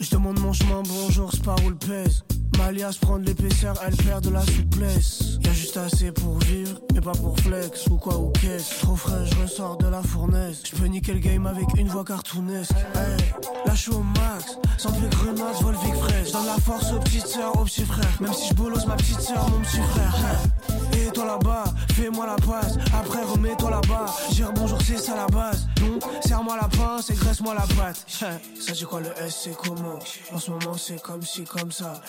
[0.00, 2.24] Je demande mon chemin, bonjour, c'est pas où le pèse.
[2.58, 5.38] Malias prend de l'épaisseur, elle perd de la souplesse.
[5.44, 8.80] Y'a juste assez pour vivre, mais pas pour flex ou quoi ou qu'est-ce.
[8.80, 10.62] Trop frais, je ressors de la fournaise.
[10.64, 12.72] Je peux niquer le game avec une voix cartoonesque.
[12.94, 13.16] Hey,
[13.80, 16.32] suis au max, sans plus grenades, Volvic fraîche.
[16.32, 18.20] Donne la force aux petites sœurs, aux petits frères.
[18.20, 20.14] Même si je bolosse ma petite sœur, mon petit frère.
[20.92, 22.76] Et toi là-bas, fais-moi la passe.
[22.92, 24.06] Après, remets-toi là-bas.
[24.32, 25.66] Dire bonjour, c'est ça la base.
[25.76, 28.04] Donc, serre-moi la pince et graisse-moi la patte.
[28.06, 29.98] Ça dit quoi le S, c'est comment?
[30.32, 32.02] En ce moment, c'est comme ci, comme ça.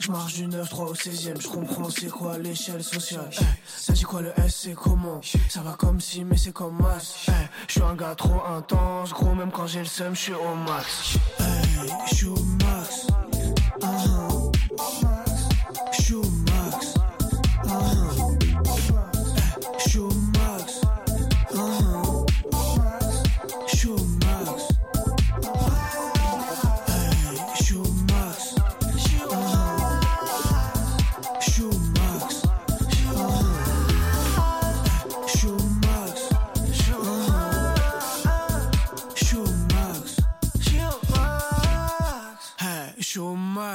[0.00, 3.28] Je marche du 9-3 au 16ème, je comprends c'est quoi l'échelle sociale.
[3.32, 5.20] Hey, ça dit quoi le S, c'est comment?
[5.48, 7.26] Ça va comme si, mais c'est comme masse.
[7.26, 7.34] Hey,
[7.66, 10.54] je suis un gars trop intense, gros, même quand j'ai le seum, je suis au
[10.54, 11.16] max.
[11.40, 13.08] Hey, je suis au max.
[13.80, 14.52] Uh-huh.
[15.00, 15.07] Je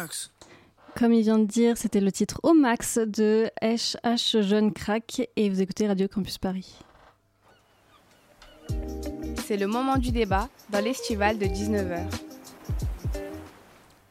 [0.04, 0.32] max.
[0.96, 5.50] Comme il vient de dire, c'était le titre Au Max de HH Jeune Crack et
[5.50, 6.78] vous écoutez Radio Campus Paris.
[9.46, 12.04] C'est le moment du débat dans l'estival de 19h.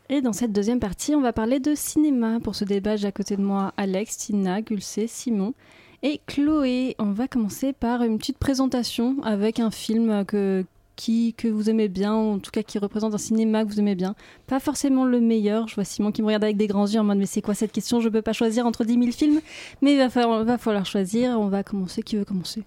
[0.08, 2.40] Et dans cette deuxième partie, on va parler de cinéma.
[2.40, 5.54] Pour ce débat, j'ai à côté de moi Alex, Tina, Gulcé, Simon
[6.02, 6.96] et Chloé.
[6.98, 10.64] On va commencer par une petite présentation avec un film que,
[10.96, 13.80] qui, que vous aimez bien, ou en tout cas qui représente un cinéma que vous
[13.80, 14.14] aimez bien.
[14.46, 15.68] Pas forcément le meilleur.
[15.68, 17.54] Je vois Simon qui me regarde avec des grands yeux en mode mais c'est quoi
[17.54, 18.00] cette question?
[18.00, 19.40] Je peux pas choisir entre 10 000 films.
[19.80, 21.38] Mais il va falloir, choisir.
[21.40, 22.02] On va commencer.
[22.02, 22.62] Qui veut commencer?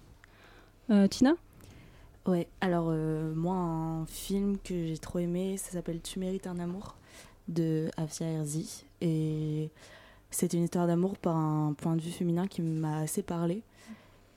[0.90, 1.34] Euh, Tina?
[2.26, 6.58] Ouais, alors euh, moi, un film que j'ai trop aimé, ça s'appelle Tu mérites un
[6.58, 6.96] amour
[7.48, 8.84] de Afia Herzi.
[9.00, 9.70] Et
[10.30, 13.62] c'est une histoire d'amour par un point de vue féminin qui m'a assez parlé.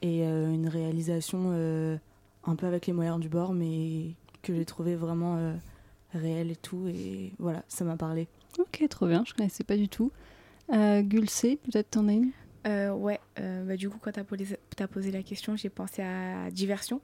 [0.02, 1.52] Et euh, une réalisation
[2.50, 5.54] un peu avec les moyens du bord, mais que j'ai trouvé vraiment euh,
[6.14, 6.88] réelle et tout.
[6.88, 8.28] Et voilà, ça m'a parlé.
[8.58, 9.24] Ok, trop bien.
[9.26, 10.12] Je connaissais pas du tout.
[10.72, 12.32] Euh, Gulcé, peut-être t'en as une?
[12.68, 15.70] Euh, ouais, euh, bah, du coup, quand tu as posé, t'as posé la question, j'ai
[15.70, 17.02] pensé à Diversion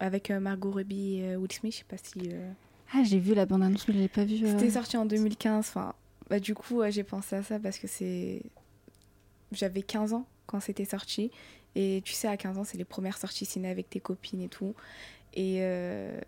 [0.00, 1.72] avec euh, Margot Robbie et euh, Will Smith.
[1.72, 2.30] Je sais pas si.
[2.32, 2.50] euh,
[2.92, 4.44] Ah, j'ai vu la bande-annonce, mais je l'ai pas vue.
[4.44, 4.50] euh.
[4.58, 5.58] C'était sorti en 2015.
[5.68, 5.94] Enfin,
[6.30, 8.42] bah, du coup, ouais, j'ai pensé à ça parce que c'est.
[9.52, 11.30] J'avais 15 ans quand c'était sorti.
[11.74, 14.48] Et tu sais, à 15 ans, c'est les premières sorties ciné avec tes copines et
[14.48, 14.74] tout.
[15.34, 15.58] Et.
[15.60, 16.18] euh,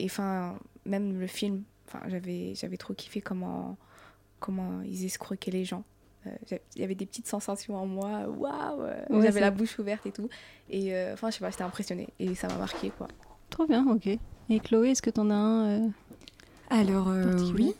[0.00, 3.76] Et enfin, même le film, enfin, j'avais j'avais trop kiffé comment,
[4.40, 5.84] comment ils escroquaient les gens.
[6.26, 6.30] Euh,
[6.74, 8.26] Il y avait des petites sensations en moi.
[8.28, 10.28] Waouh euh, Ouais, J'avais la bouche ouverte et tout.
[10.70, 12.08] Et euh, enfin, je sais pas, j'étais impressionnée.
[12.18, 13.08] Et ça m'a marqué, quoi.
[13.50, 14.06] Trop bien, ok.
[14.06, 15.88] Et Chloé, est-ce que t'en as un euh,
[16.70, 17.74] Alors euh, oui,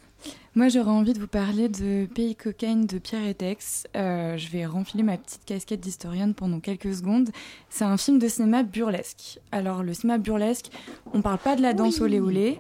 [0.55, 3.87] moi j'aurais envie de vous parler de Pays Cocaine de Pierre et Tex.
[3.97, 7.31] Euh, je vais renfiler ma petite casquette d'historienne pendant quelques secondes.
[7.69, 9.39] C'est un film de cinéma burlesque.
[9.53, 10.67] Alors le cinéma burlesque,
[11.13, 12.59] on parle pas de la danse olé olé.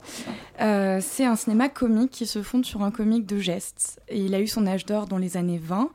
[0.60, 4.00] Euh, c'est un cinéma comique qui se fonde sur un comique de gestes.
[4.08, 5.90] Et il a eu son âge d'or dans les années 20.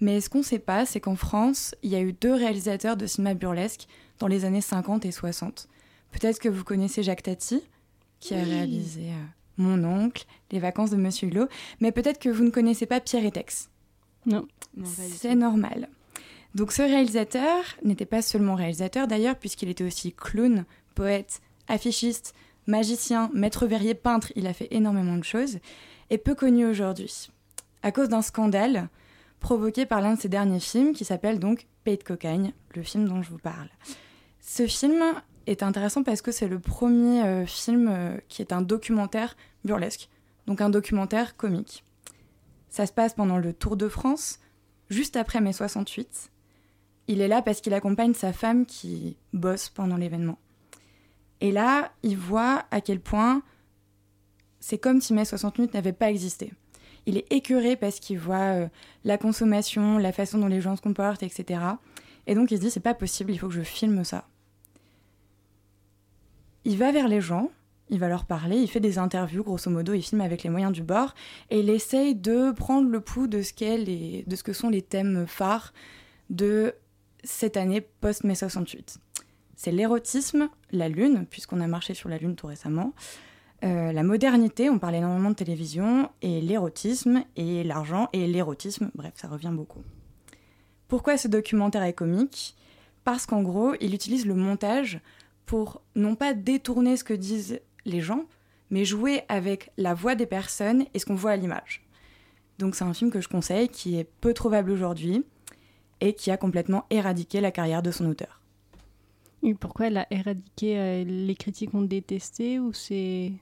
[0.00, 3.06] Mais ce qu'on sait pas, c'est qu'en France, il y a eu deux réalisateurs de
[3.06, 3.86] cinéma burlesque
[4.18, 5.68] dans les années 50 et 60.
[6.12, 7.62] Peut-être que vous connaissez Jacques Tati,
[8.20, 8.44] qui a Oui.
[8.44, 9.24] réalisé euh,
[9.58, 11.48] Mon oncle, Les vacances de Monsieur Hulot,
[11.80, 13.68] mais peut-être que vous ne connaissez pas Pierre et Tex.
[14.24, 14.46] Non.
[14.84, 15.88] C'est normal.
[16.54, 22.34] Donc ce réalisateur n'était pas seulement réalisateur d'ailleurs, puisqu'il était aussi clown, poète, affichiste,
[22.66, 25.58] magicien, maître verrier, peintre, il a fait énormément de choses,
[26.10, 27.28] et peu connu aujourd'hui,
[27.82, 28.88] à cause d'un scandale
[29.40, 33.08] provoqué par l'un de ses derniers films, qui s'appelle donc Pays de cocagne, le film
[33.08, 33.68] dont je vous parle.
[34.40, 35.02] Ce film
[35.50, 40.08] est intéressant parce que c'est le premier euh, film euh, qui est un documentaire burlesque,
[40.46, 41.84] donc un documentaire comique.
[42.68, 44.40] Ça se passe pendant le Tour de France,
[44.90, 46.30] juste après mai 68.
[47.08, 50.38] Il est là parce qu'il accompagne sa femme qui bosse pendant l'événement.
[51.40, 53.42] Et là, il voit à quel point
[54.60, 56.52] c'est comme si mai 68 n'avait pas existé.
[57.06, 58.68] Il est écœuré parce qu'il voit euh,
[59.04, 61.60] la consommation, la façon dont les gens se comportent, etc.
[62.26, 64.28] Et donc il se dit c'est pas possible, il faut que je filme ça.
[66.64, 67.50] Il va vers les gens,
[67.90, 70.72] il va leur parler, il fait des interviews, grosso modo, il filme avec les moyens
[70.72, 71.14] du bord,
[71.50, 74.82] et il essaye de prendre le pouls de ce, qu'est de ce que sont les
[74.82, 75.72] thèmes phares
[76.30, 76.74] de
[77.24, 78.98] cette année post-mai 68.
[79.56, 82.92] C'est l'érotisme, la lune, puisqu'on a marché sur la lune tout récemment,
[83.64, 89.14] euh, la modernité, on parle énormément de télévision, et l'érotisme, et l'argent, et l'érotisme, bref,
[89.16, 89.82] ça revient beaucoup.
[90.86, 92.56] Pourquoi ce documentaire est comique?
[93.04, 95.00] Parce qu'en gros, il utilise le montage
[95.48, 98.26] pour non pas détourner ce que disent les gens,
[98.68, 101.86] mais jouer avec la voix des personnes et ce qu'on voit à l'image.
[102.58, 105.24] Donc c'est un film que je conseille, qui est peu trouvable aujourd'hui
[106.02, 108.42] et qui a complètement éradiqué la carrière de son auteur.
[109.42, 113.32] Et pourquoi elle a éradiqué euh, Les critiques ont détesté ou c'est...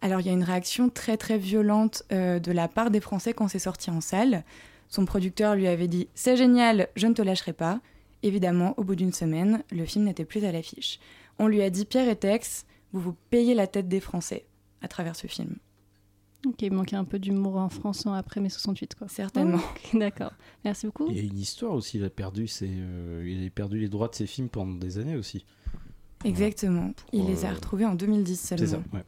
[0.00, 3.34] Alors il y a une réaction très très violente euh, de la part des Français
[3.34, 4.42] quand c'est sorti en salle.
[4.88, 7.80] Son producteur lui avait dit C'est génial, je ne te lâcherai pas.
[8.22, 10.98] Évidemment, au bout d'une semaine, le film n'était plus à l'affiche.
[11.38, 14.46] On lui a dit Pierre et Tex, vous vous payez la tête des Français
[14.82, 15.56] à travers ce film.
[16.46, 19.08] Ok, il manquait un peu d'humour en France hein, après mai 68, quoi.
[19.08, 19.60] Certainement.
[19.94, 20.32] D'accord.
[20.64, 21.08] Merci beaucoup.
[21.10, 23.88] Il y a une histoire aussi, il a perdu, ses, euh, il a perdu les
[23.88, 25.44] droits de ses films pendant des années aussi.
[26.24, 26.92] Exactement.
[27.12, 28.66] il Pour, les a euh, retrouvés en 2010 seulement.
[28.66, 29.04] C'est ça, ouais.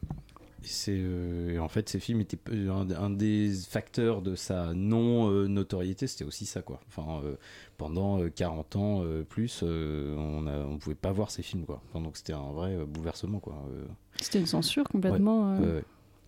[0.63, 2.37] Et c'est, euh, et en fait, ces films étaient
[2.69, 6.81] un, un des facteurs de sa non-notoriété, c'était aussi ça, quoi.
[6.87, 7.35] Enfin, euh,
[7.77, 11.65] pendant euh, 40 ans euh, plus, euh, on ne on pouvait pas voir ces films,
[11.65, 11.81] quoi.
[11.89, 13.55] Enfin, donc c'était un vrai euh, bouleversement, quoi.
[13.71, 13.85] euh.
[14.21, 15.83] C'était une censure complètement Ouais, euh, ouais, ouais.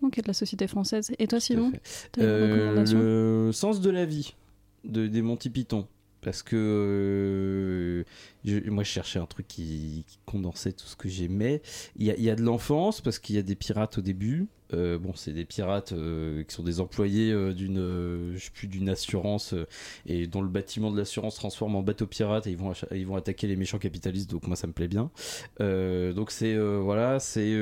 [0.08, 1.10] ok, de la société française.
[1.18, 1.72] Et toi, Simon
[2.12, 2.98] T'as une Euh, recommandation?
[3.00, 4.34] le sens de la vie
[4.84, 5.86] de, des Monty Python.
[6.22, 8.04] Parce que
[8.46, 11.62] euh, moi, je cherchais un truc qui, condensait tout ce que j'aimais.
[11.96, 14.46] Il y a de l'enfance, parce qu'il y a des pirates au début.
[14.74, 19.54] Euh, bon, c'est des pirates euh, qui sont des employés euh, d'une, plus, d'une assurance
[20.06, 23.16] et dont le bâtiment de l'assurance transforme en bateau pirate et ils vont, ils vont
[23.16, 24.30] attaquer les méchants capitalistes.
[24.30, 25.10] Donc moi, ça me plaît bien.
[25.60, 27.52] Donc c'est voilà, c'est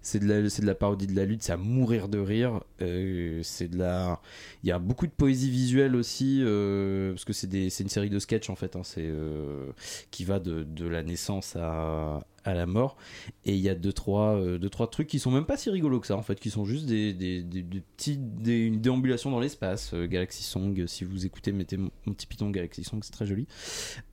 [0.00, 2.60] c'est de la c'est de la parodie de la lutte, c'est à mourir de rire.
[2.78, 4.20] C'est de la,
[4.62, 8.10] il y a beaucoup de poésie visuelle aussi parce que c'est des c'est une série
[8.10, 8.76] de sketchs en fait.
[8.76, 9.08] hein, c'est
[10.10, 12.96] qui va de, de la naissance à à la mort.
[13.44, 15.70] Et il y a deux trois euh, deux trois trucs qui sont même pas si
[15.70, 18.80] rigolos que ça en fait qui sont juste des, des, des, des petits des, une
[18.80, 19.92] déambulation dans l'espace.
[19.94, 23.26] Euh, Galaxy Song si vous écoutez mettez mon, mon petit piton Galaxy Song c'est très
[23.26, 23.46] joli.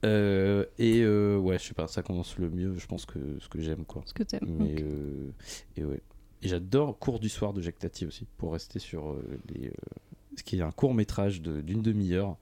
[0.04, 3.48] Euh, et euh, ouais je sais pas ça condense le mieux je pense que ce
[3.48, 4.02] que j'aime quoi.
[4.06, 5.30] Ce que t'aimes, mais euh,
[5.76, 6.00] et ouais.
[6.42, 9.72] Et j'adore Cours du soir de Jacques Tati aussi pour rester sur euh, les euh,
[10.36, 12.36] ce qui est un court métrage de- d'une demi-heure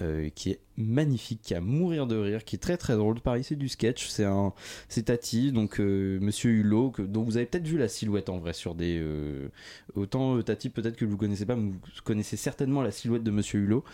[0.00, 3.20] euh, qui est magnifique, qui a mourir de rire, qui est très très drôle.
[3.20, 4.52] Pareil, c'est du sketch, c'est un,
[4.88, 8.38] c'est Tati, donc euh, Monsieur Hulot, que, dont vous avez peut-être vu la silhouette en
[8.38, 8.98] vrai sur des.
[9.00, 9.48] euh,
[9.96, 13.32] autant euh, Tati, peut-être que vous connaissez pas, mais vous connaissez certainement la silhouette de
[13.32, 13.84] Monsieur Hulot,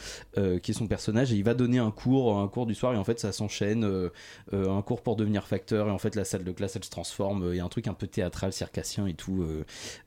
[0.63, 2.97] qui est son personnage, et il va donner un cours, un cours du soir, et
[2.99, 4.11] en fait ça s'enchaîne,
[4.53, 7.49] un cours pour devenir facteur, et en fait la salle de classe elle se transforme,
[7.53, 9.47] il y a un truc un peu théâtral, circassien et tout,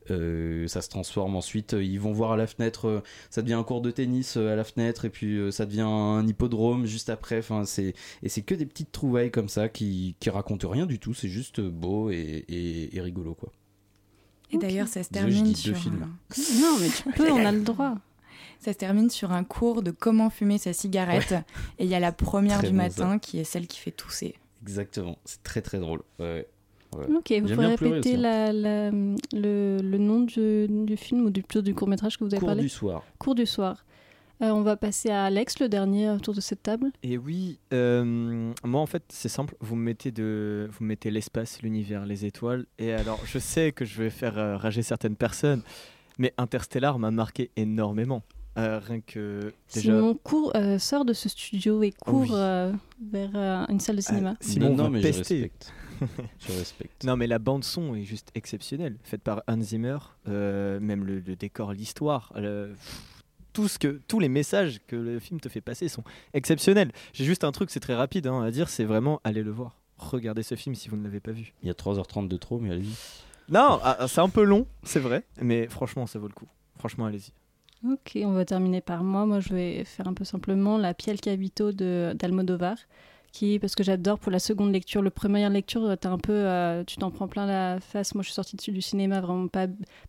[0.07, 3.89] ça se transforme ensuite, ils vont voir à la fenêtre, ça devient un cours de
[3.89, 8.29] tennis à la fenêtre, et puis ça devient un hippodrome juste après, enfin c'est et
[8.29, 11.61] c'est que des petites trouvailles comme ça qui, qui racontent rien du tout, c'est juste
[11.61, 13.51] beau et, et, et rigolo quoi.
[14.51, 15.75] Et d'ailleurs, ça se termine sur.
[15.75, 16.03] films.
[16.03, 17.95] un- Non, mais tu peux, on a le droit.
[18.59, 21.31] Ça se termine sur un cours de comment fumer sa cigarette.
[21.31, 21.43] Ouais.
[21.79, 23.19] Et il y a la première Très du bon, matin ça.
[23.19, 24.35] qui est celle qui fait tousser.
[24.61, 26.01] Exactement, c'est très très drôle.
[26.19, 26.47] Ouais,
[26.95, 27.05] ouais.
[27.15, 28.17] Ok, vous pouvez répéter aussi, hein.
[28.19, 32.23] la, la- le, le nom du, du film ou du, plutôt du court métrage que
[32.23, 33.03] vous avez Cours parlé du soir.
[33.19, 33.83] Cours du soir.
[34.41, 36.91] Euh, on va passer à Alex, le dernier autour de cette table.
[37.01, 41.09] Et oui, euh, moi en fait c'est simple, vous me mettez de, vous me mettez
[41.09, 42.65] l'espace, l'univers, les étoiles.
[42.77, 45.63] Et alors je sais que je vais faire euh, rager certaines personnes,
[46.19, 48.21] mais Interstellar m'a marqué énormément.
[48.59, 49.91] Euh, rien que déjà.
[49.91, 52.29] Simon court, euh, sort de ce studio et court Oui.
[52.33, 52.73] euh,
[53.11, 54.35] vers euh, une salle de cinéma.
[54.39, 55.73] Simon Non, non, mais je respecte.
[56.39, 57.03] Je respecte.
[57.05, 61.19] Non, mais la bande son est juste exceptionnelle, faite par Hans Zimmer, euh, même le,
[61.21, 62.75] le décor, l'histoire, le-
[63.57, 66.03] tout ce que, tous les messages que le film te fait passer sont
[66.35, 66.91] exceptionnels.
[67.11, 69.79] J'ai juste un truc, c'est très rapide hein, à dire, c'est vraiment allez le voir.
[69.97, 71.55] Regardez ce film si vous ne l'avez pas vu.
[71.63, 72.93] Il y a 3h30 de trop, mais allez-y.
[73.49, 76.45] Non, ah, c'est un peu long, c'est vrai, mais franchement, ça vaut le coup.
[76.77, 77.31] Franchement, allez-y.
[77.91, 79.25] Ok, on va terminer par moi.
[79.25, 82.77] Moi, je vais faire un peu simplement La Piel Cabito de d'Almodovar,
[83.61, 85.01] parce que j'adore pour la seconde lecture.
[85.01, 88.13] Le première lecture, t'as un peu, euh, tu t'en prends plein la face.
[88.15, 89.67] Moi, je suis sortie dessus du cinéma vraiment pas,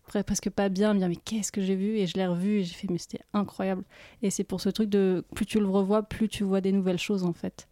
[0.09, 1.97] pre- presque pas bien, dire mais qu'est-ce que j'ai vu?
[1.97, 3.83] Et je l'ai revu et j'ai fait mais c'était incroyable.
[4.21, 6.97] Et c'est pour ce truc de plus tu le revois, plus tu vois des nouvelles
[6.99, 7.67] choses en fait.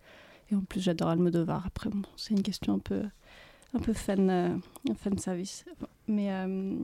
[0.51, 1.65] Et en plus, j'adore Almodovar.
[1.65, 3.01] Après, bon, c'est une question un peu,
[3.73, 4.55] un peu fan, euh,
[4.95, 5.65] fan service.
[6.07, 6.75] Mais euh,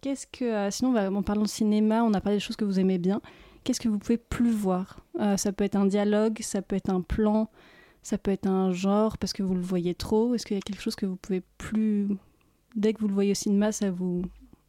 [0.00, 0.44] qu'est-ce que.
[0.44, 2.78] euh, sinon, on va- en parlant de cinéma, on a parlé des choses que vous
[2.80, 3.20] aimez bien.
[3.64, 5.00] Qu'est-ce que vous pouvez plus voir?
[5.18, 7.48] Euh, Ça peut être un dialogue, ça peut être un plan,
[8.06, 10.34] ça peut être un genre parce que vous le voyez trop.
[10.36, 12.06] Est-ce qu'il y a quelque chose que vous pouvez plus.
[12.76, 14.22] Dès que vous le voyez au cinéma, ça vous.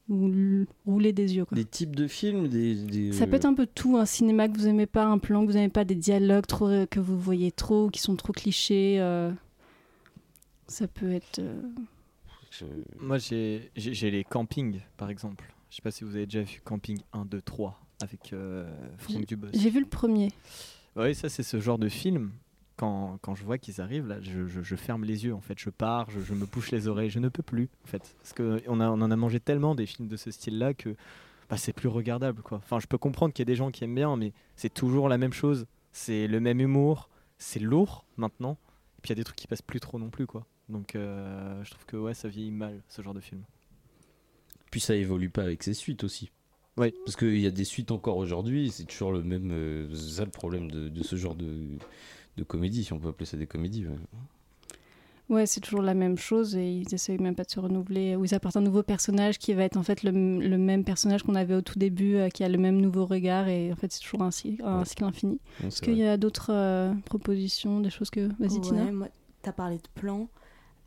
[0.08, 1.46] vous roulez des yeux.
[1.46, 1.56] Quoi.
[1.56, 2.74] Des types de films, des.
[2.86, 5.46] des, Ça peut être un peu tout, un cinéma que vous aimez pas, un plan
[5.46, 8.34] que vous aimez pas, des dialogues trop, euh, que vous voyez trop, qui sont trop
[8.34, 8.96] clichés.
[9.00, 9.32] euh,
[10.68, 11.38] Ça peut être.
[11.40, 11.62] euh,
[13.00, 15.54] Moi, j'ai les campings, par exemple.
[15.70, 18.66] Je sais pas si vous avez déjà vu Camping 1, 2, 3 avec euh,
[18.98, 19.48] Franck Dubos.
[19.54, 20.32] J'ai vu le premier.
[20.96, 22.32] Oui, ça, c'est ce genre de film.
[22.78, 25.58] Quand, quand je vois qu'ils arrivent, là, je, je- je ferme les yeux, en fait.
[25.60, 28.16] Je pars, je, je me bouche les oreilles, je ne peux plus, en fait.
[28.22, 30.96] Parce qu'on on en a mangé tellement des films de ce style-là que
[31.50, 32.60] bah, c'est plus regardable, quoi.
[32.60, 35.10] Enfin, je peux comprendre qu'il y a des gens qui aiment bien, mais c'est toujours
[35.10, 35.66] la même chose.
[35.92, 37.10] C'est le même humour,
[37.40, 38.58] c'est lourd, maintenant.
[39.00, 40.46] Et puis, il y a des trucs qui passent plus trop non plus, quoi.
[40.70, 43.42] Donc, euh, je trouve que, ouais, ça vieillit mal, ce genre de film.
[44.70, 46.30] Puis ça évolue pas avec ses suites aussi.
[46.78, 46.94] Oui.
[47.06, 49.50] Parce qu'il y a des suites encore aujourd'hui, c'est toujours le même.
[49.52, 51.70] euh, c'est ça le problème de, de ce genre de,
[52.38, 53.86] de comédie, si on peut appeler ça des comédies.
[53.88, 53.96] ouais.
[55.30, 58.16] Ouais, c'est toujours la même chose et ils essayent même pas de se renouveler.
[58.16, 61.24] Ou ils apportent un nouveau personnage qui va être en fait le, le même personnage
[61.24, 63.92] qu'on avait au tout début, euh, qui a le même nouveau regard et en fait
[63.92, 64.86] c'est toujours un, cy- un Ouais.
[64.86, 65.40] cycle infini.
[65.66, 68.30] Est-ce qu'il y a d'autres euh, propositions, des choses que.
[68.40, 68.86] Vas-y, Tina.
[68.86, 69.10] Ouais, moi,
[69.42, 70.30] t'as parlé de plan.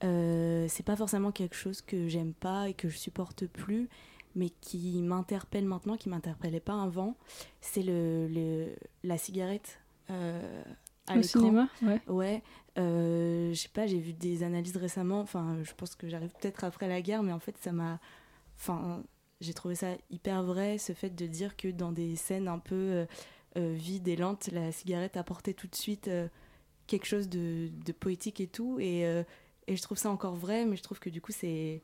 [0.04, 3.90] Euh, c'est pas forcément quelque chose que j'aime pas et que je supporte plus,
[4.36, 7.14] mais qui m'interpelle maintenant, qui m'interpellait pas avant.
[7.60, 8.74] C'est le, le-
[9.04, 10.62] la cigarette euh,
[11.10, 12.00] à Au cinéma, ouais.
[12.08, 12.42] Ouais.
[12.78, 15.20] Euh, je sais pas, j'ai vu des analyses récemment.
[15.20, 17.98] Enfin, je pense que j'arrive peut-être après la guerre, mais en fait, ça m'a.
[18.56, 19.02] Enfin,
[19.40, 22.74] j'ai trouvé ça hyper vrai, ce fait de dire que dans des scènes un peu
[22.74, 23.06] euh,
[23.56, 26.28] euh, vides et lentes, la cigarette apportait tout de suite euh,
[26.86, 28.78] quelque chose de, de poétique et tout.
[28.80, 29.02] Et,
[29.66, 31.82] et je trouve ça encore vrai, mais je trouve que du coup, c'est.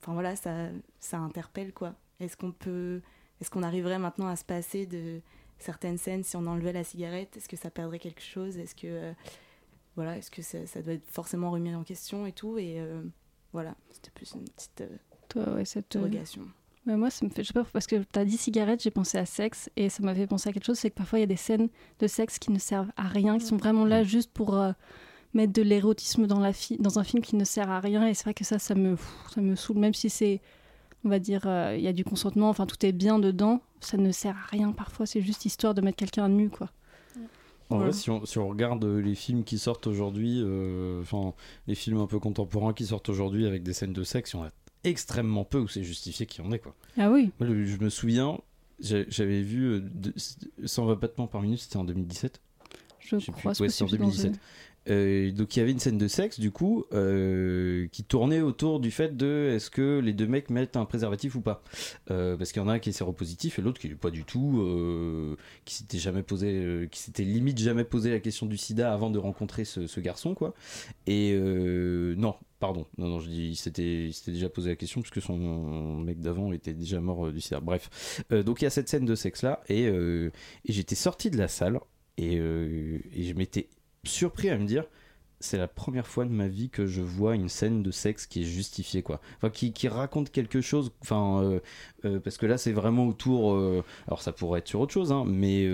[0.00, 0.68] Enfin voilà, ça,
[1.00, 1.94] ça interpelle quoi.
[2.20, 3.02] Est-ce qu'on peut.
[3.40, 5.20] Est-ce qu'on arriverait maintenant à se passer de
[5.58, 8.56] certaines scènes si on enlevait la cigarette Est-ce que ça perdrait quelque chose?
[8.58, 8.86] Est-ce que.
[8.86, 9.12] euh,
[9.96, 12.56] voilà, est-ce que ça, ça doit être forcément remis en question et tout?
[12.58, 13.02] Et euh,
[13.52, 14.88] voilà, c'était plus une petite euh,
[15.28, 15.96] Toi, ouais, cette.
[15.96, 16.42] interrogation.
[16.86, 17.42] Ouais, moi, ça me fait.
[17.42, 20.14] Je sais pas, parce que t'as dit cigarette, j'ai pensé à sexe, et ça m'a
[20.14, 22.38] fait penser à quelque chose c'est que parfois il y a des scènes de sexe
[22.38, 24.72] qui ne servent à rien, qui sont vraiment là juste pour euh,
[25.34, 28.14] mettre de l'érotisme dans, la fi- dans un film qui ne sert à rien, et
[28.14, 28.96] c'est vrai que ça, ça me,
[29.34, 30.40] ça me saoule, même si c'est.
[31.04, 33.96] On va dire, euh, il y a du consentement, enfin tout est bien dedans, ça
[33.96, 36.70] ne sert à rien parfois, c'est juste histoire de mettre quelqu'un nu, quoi.
[37.70, 37.90] En Voilà.
[37.90, 41.34] vrai, si on, si on regarde euh, les films qui sortent aujourd'hui, euh, enfin,
[41.66, 44.40] les films un peu contemporains qui sortent aujourd'hui avec des scènes de sexe, il y
[44.40, 44.50] en a
[44.84, 46.74] extrêmement peu où c'est justifié qu'il y en ait, quoi.
[46.98, 47.30] Ah oui.
[47.40, 48.38] Moi, le- je me souviens,
[48.80, 50.14] j'avais vu euh, de-
[50.64, 52.40] 120 battements par minute, c'était en 2017.
[53.00, 54.40] Je crois, c'est Ouais, c'était en possible, dans 2017.
[54.88, 58.80] Euh, donc il y avait une scène de sexe du coup euh, qui tournait autour
[58.80, 61.62] du fait de est-ce que les deux mecs mettent un préservatif ou pas?
[62.10, 64.10] Euh, parce qu'il y en a un qui est séropositif et l'autre qui est pas
[64.10, 64.38] du tout
[65.64, 69.18] qui s'était jamais posé qui s'était limite jamais posé la question du sida avant de
[69.18, 70.54] rencontrer ce, garçon quoi.
[71.06, 71.36] Et
[72.16, 72.86] non pardon.
[72.96, 76.74] Non non je dis il s'était déjà posé la question puisque son mec d'avant était
[76.74, 77.60] déjà mort du sida.
[77.60, 78.24] Bref.
[78.30, 79.90] Donc il y a cette scène de sexe là et,
[80.66, 81.80] j'étais sorti de la salle
[82.16, 83.68] et, et je m'étais
[84.04, 84.84] surpris à me dire
[85.40, 88.40] c'est la première fois de ma vie que je vois une scène de sexe qui
[88.42, 89.20] est justifiée quoi.
[89.36, 91.60] Enfin qui, qui raconte quelque chose enfin euh,
[92.04, 95.12] euh, parce que là c'est vraiment autour euh, alors ça pourrait être sur autre chose
[95.12, 95.66] hein, mais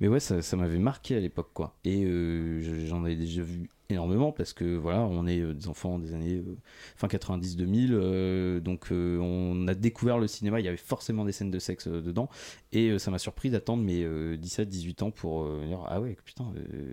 [0.00, 1.76] mais ouais ça, ça m'avait marqué à l'époque quoi.
[1.84, 5.98] Et je- j'en avais déjà vu énormément parce que voilà on est euh, des enfants
[5.98, 6.56] des années euh,
[6.96, 11.24] fin 90 2000 euh, donc euh, on a découvert le cinéma il y avait forcément
[11.24, 12.30] des scènes de sexe euh, dedans
[12.72, 14.04] et ça m'a surpris d'attendre mes
[14.38, 16.46] 17 18 ans pour dire ah ouais putain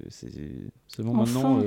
[0.09, 0.29] c'est
[0.87, 1.61] seulement maintenant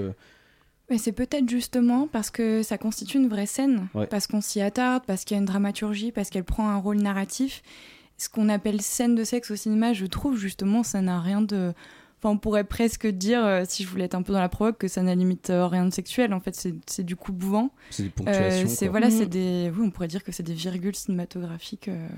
[0.90, 4.06] Mais c'est peut-être justement parce que ça constitue une vraie scène, Ouais.
[4.06, 6.98] parce qu'on s'y attarde, parce qu'il y a une dramaturgie, parce qu'elle prend un rôle
[6.98, 7.62] narratif.
[8.18, 11.72] Ce qu'on appelle scène de sexe au cinéma, je trouve justement, ça n'a rien de.
[12.24, 14.78] Enfin, on pourrait presque dire, euh, si je voulais être un peu dans la provoque,
[14.78, 16.32] que ça n'a limite euh, rien de sexuel.
[16.32, 17.70] En fait, c'est c'est du coup bouvant.
[17.90, 18.92] C'est des ponctuations, c'est quoi.
[18.92, 19.10] voilà, Mm.
[19.10, 19.70] c'est des.
[19.76, 21.88] Oui, on pourrait dire que c'est des virgules cinématographiques.
[21.88, 22.08] euh,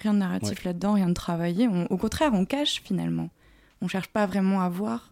[0.00, 0.64] Rien de narratif Ouais.
[0.66, 1.68] là-dedans, rien de travaillé.
[1.68, 3.30] On- au contraire, on cache finalement.
[3.80, 5.10] On cherche pas vraiment à voir,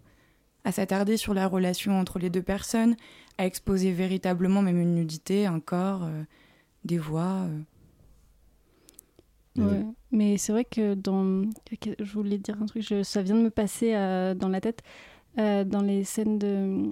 [0.64, 2.94] à s'attarder sur la relation entre les deux personnes,
[3.38, 6.22] à exposer véritablement même une nudité, un corps, euh,
[6.84, 7.46] des voix.
[10.10, 11.42] Mais c'est vrai que dans.
[12.00, 14.82] Je voulais dire un truc, ça vient de me passer euh, dans la tête.
[15.38, 16.84] Euh, dans les scènes de,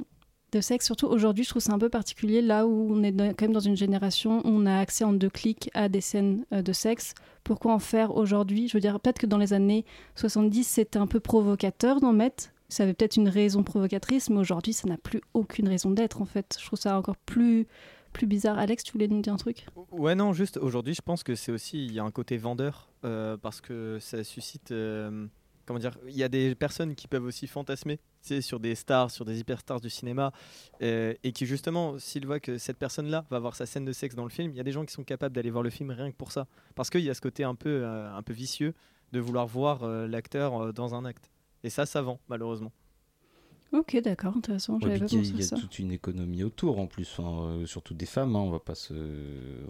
[0.53, 3.29] de sexe, surtout aujourd'hui, je trouve ça un peu particulier là où on est dans-
[3.31, 6.45] quand même dans une génération où on a accès en deux clics à des scènes
[6.53, 7.15] euh, de sexe.
[7.45, 8.67] Pourquoi en faire aujourd'hui?
[8.67, 9.85] Je veux dire, peut-être que dans les années
[10.17, 12.49] 70, c'était un peu provocateur d'en mettre.
[12.69, 16.25] Ça avait peut-être une raison provocatrice, mais aujourd'hui, ça n'a plus aucune raison d'être en
[16.25, 16.57] fait.
[16.61, 17.67] Je trouve ça encore plus
[18.13, 18.59] plus bizarre.
[18.59, 19.67] Alex, tu voulais nous dire un truc?
[19.91, 22.91] Ouais, non, juste aujourd'hui, je pense que c'est aussi, il y a un côté vendeur,
[23.05, 25.27] euh, parce que ça suscite, euh,
[25.67, 27.99] comment dire, il y a des personnes qui peuvent aussi fantasmer,
[28.41, 30.33] sur des stars, sur des hyperstars du cinéma,
[30.83, 34.15] euh, et qui justement, s'ils voient que cette personne-là va avoir sa scène de sexe
[34.15, 35.91] dans le film, il y a des gens qui sont capables d'aller voir le film
[35.91, 38.75] rien que pour ça, parce qu'il y a ce côté un peu, un peu vicieux
[39.13, 41.31] de vouloir voir l'acteur dans un acte,
[41.65, 42.73] et ça, ça vend, malheureusement.
[43.73, 44.79] Ok, d'accord, intéressant.
[44.83, 45.57] J'avais pas il y a- pensé il y à a ça.
[45.57, 48.75] toute une économie autour en plus, enfin, euh, surtout des femmes, hein, on va pas
[48.75, 48.93] se,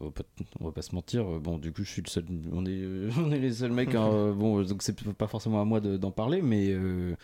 [0.00, 0.24] on va pas,
[0.58, 1.22] on va pas se mentir.
[1.30, 3.70] Euh, Bon, du coup, je suis le seul, on est, euh, on est les seuls
[3.70, 3.94] mecs.
[3.94, 7.14] hein, bon, donc c'est pas forcément à moi de- d'en parler, mais, euh,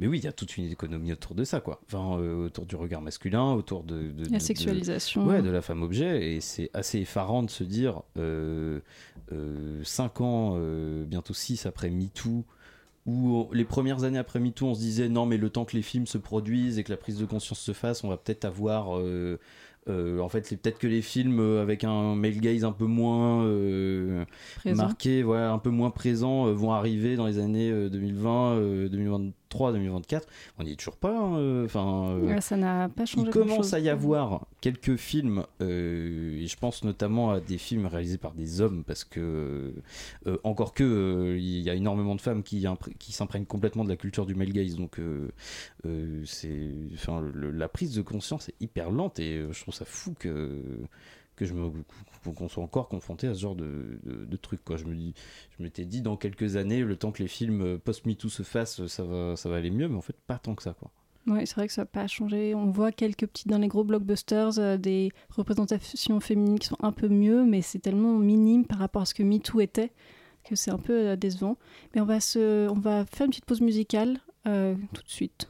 [0.00, 1.80] mais oui, il y a toute une économie autour de ça, quoi.
[1.86, 5.26] Enfin, euh, autour du regard masculin, autour de, de- La de- sexualisation.
[5.26, 8.02] ouais, de la femme objet, et c'est assez effarant de se dire,
[9.84, 10.58] 5 ans,
[11.06, 12.44] bientôt 6 après MeToo
[13.06, 15.82] où les premières années après MeToo, on se disait non, mais le temps que les
[15.82, 18.98] films se produisent et que la prise de conscience se fasse, on va peut-être avoir.
[18.98, 19.38] euh,
[19.88, 22.86] euh, en fait, c'est peut-être que les films euh, avec un male gaze un peu
[22.86, 24.24] moins euh,
[24.64, 28.88] marqué, ouais, un peu moins présent, euh, vont arriver dans les années euh, 2020, euh,
[28.88, 30.26] 2023, 2024.
[30.58, 31.16] On n'y est toujours pas.
[31.16, 36.46] hein, Enfin, Ouais, ça n'a pas changé il commence à y avoir quelques films, et
[36.46, 39.72] je pense notamment à des films réalisés par des hommes, parce que,
[40.42, 42.66] encore que, il y a énormément de femmes qui,
[43.10, 44.98] s'imprègnent complètement de la culture du male gaze, donc
[46.24, 50.62] c'est, enfin, la prise de conscience est hyper lente, et je trouve ça fou que
[51.36, 51.70] que je me
[52.34, 55.14] qu'on soit encore confronté à ce genre de, de, trucs quoi je me dis
[55.56, 58.84] je m'étais dit dans quelques années le temps que les films post MeToo se fassent
[58.86, 60.90] ça va ça va aller mieux mais en fait pas tant que ça quoi
[61.26, 62.54] Oui, c'est vrai que ça n'a pas changé.
[62.54, 66.92] On voit quelques petits dans les gros blockbusters euh, des représentations féminines qui sont un
[66.92, 69.92] peu mieux, mais c'est tellement minime par rapport à ce que MeToo était
[70.46, 71.56] que c'est un peu euh, décevant.
[71.94, 75.48] Mais on va, se, on va faire une petite pause musicale euh, tout de suite.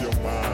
[0.00, 0.47] your mind.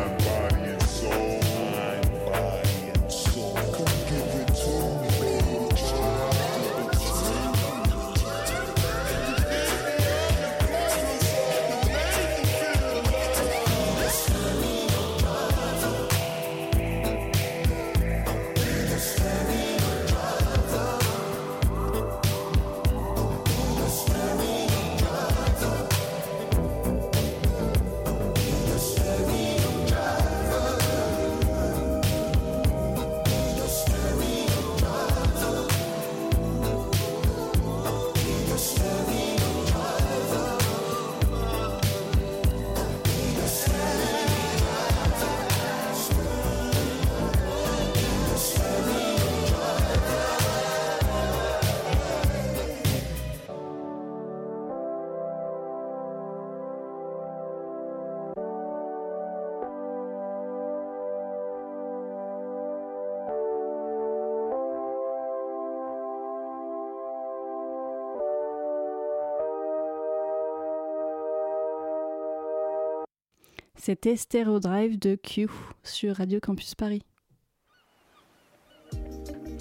[73.85, 75.47] C'était Stereo Drive de Q
[75.82, 77.03] sur Radio Campus Paris.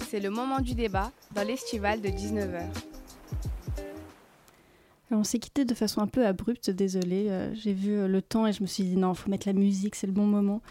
[0.08, 2.62] C'est le moment du débat dans l'estival de 19h.
[5.10, 7.26] On s'est quitté de façon un peu abrupte, désolé.
[7.28, 9.46] Euh, J'ai vu euh, le temps et je me suis dit non, il faut mettre
[9.46, 10.62] la musique, c'est le bon moment.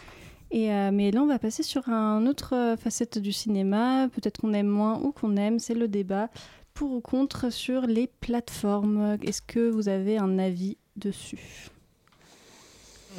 [0.49, 4.09] Et, euh, mais là, on va passer sur un autre facette du cinéma.
[4.09, 6.31] Peut-être qu'on aime moins ou qu'on aime, c'est le débat
[6.73, 9.19] pour ou contre sur les plateformes.
[9.21, 11.69] Est-ce que vous avez un avis dessus?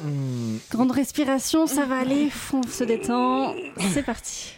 [0.01, 0.57] Hmm.
[0.71, 3.55] Grande respiration, ça va aller, on se détend.
[3.93, 4.55] C'est parti.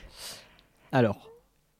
[0.91, 1.29] Alors,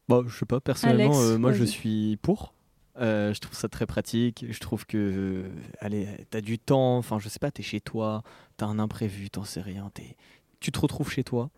[0.07, 2.53] bon, je sais pas, personnellement, Alex, euh, moi je suis pour.
[2.99, 4.45] Euh, je trouve ça très pratique.
[4.49, 5.49] Je trouve que, euh,
[5.79, 6.97] allez, t'as du temps.
[6.97, 8.23] Enfin, je sais pas, t'es chez toi,
[8.57, 9.91] t'as un imprévu, t'en sais rien.
[10.59, 11.49] Tu te retrouves chez toi.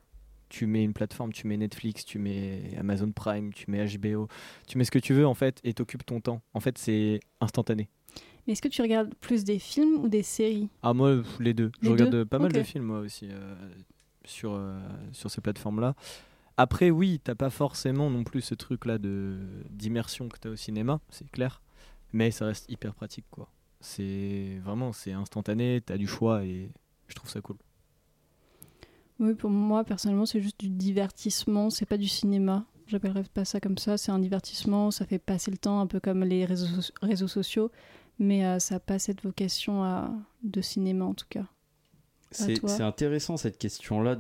[0.49, 4.27] Tu mets une plateforme, tu mets Netflix, tu mets Amazon Prime, tu mets HBO,
[4.67, 6.41] tu mets ce que tu veux en fait et t'occupes ton temps.
[6.55, 7.87] En fait, c'est instantané.
[8.49, 10.69] Mais est-ce que tu regardes plus des films ou des séries?
[10.81, 11.71] Ah moi les deux.
[11.83, 12.25] Je regarde deux?
[12.25, 13.53] pas mal de films moi aussi euh,
[14.25, 14.79] sur euh,
[15.11, 15.93] sur ces plateformes là.
[16.57, 19.37] Après oui, t'as pas forcément non plus ce truc là de
[19.69, 21.61] d'immersion que t'as au cinéma, c'est clair.
[22.11, 23.51] Mais ça reste hyper pratique quoi.
[23.81, 26.71] C'est vraiment c'est instantané, t'as du choix et
[27.07, 27.57] je trouve ça cool.
[29.19, 32.65] Oui, pour moi, personnellement, c'est juste du divertissement, c'est pas du cinéma.
[32.87, 35.99] J'appellerais pas ça comme ça, c'est un divertissement, ça fait passer le temps, un peu
[35.99, 37.69] comme les réseaux, so- réseaux sociaux,
[38.19, 40.11] mais euh, ça n'a pas cette vocation à,
[40.43, 41.45] de cinéma en tout cas.
[42.31, 44.15] C'est intéressant cette question-là,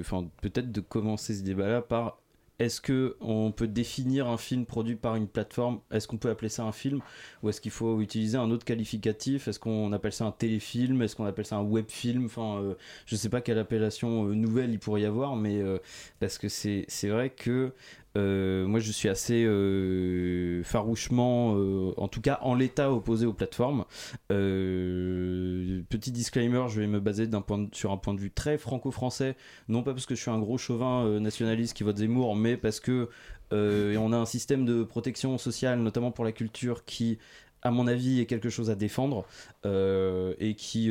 [0.00, 2.22] enfin, peut-être de commencer ce débat-là par
[2.62, 5.80] est-ce que on peut définir un film produit par une plateforme?
[5.90, 7.00] Est-ce qu'on peut appeler ça un film?
[7.42, 9.48] Ou est-ce qu'il faut utiliser un autre qualificatif?
[9.48, 11.02] Est-ce qu'on appelle ça un téléfilm?
[11.02, 12.74] Est-ce qu'on appelle ça un web film Enfin, euh,
[13.06, 15.78] je sais pas quelle appellation euh, nouvelle il pourrait y avoir, mais euh,
[16.20, 17.72] parce que c'est c'est vrai que
[18.16, 23.32] euh, moi je suis assez euh, farouchement, euh, en tout cas en l'état opposé aux
[23.32, 23.84] plateformes.
[24.28, 27.28] Petit disclaimer, je vais me baser
[27.72, 29.36] sur un point de vue très franco-français,
[29.68, 32.80] non pas parce que je suis un gros chauvin nationaliste qui vote Zemmour, mais parce
[32.80, 33.08] que
[33.50, 37.18] on a un système de protection sociale, notamment pour la culture, qui
[37.64, 39.24] à mon avis, est quelque chose à défendre
[39.64, 40.90] et qui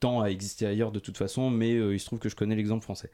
[0.00, 2.82] tend à exister ailleurs de toute façon, mais il se trouve que je connais l'exemple
[2.82, 3.10] français.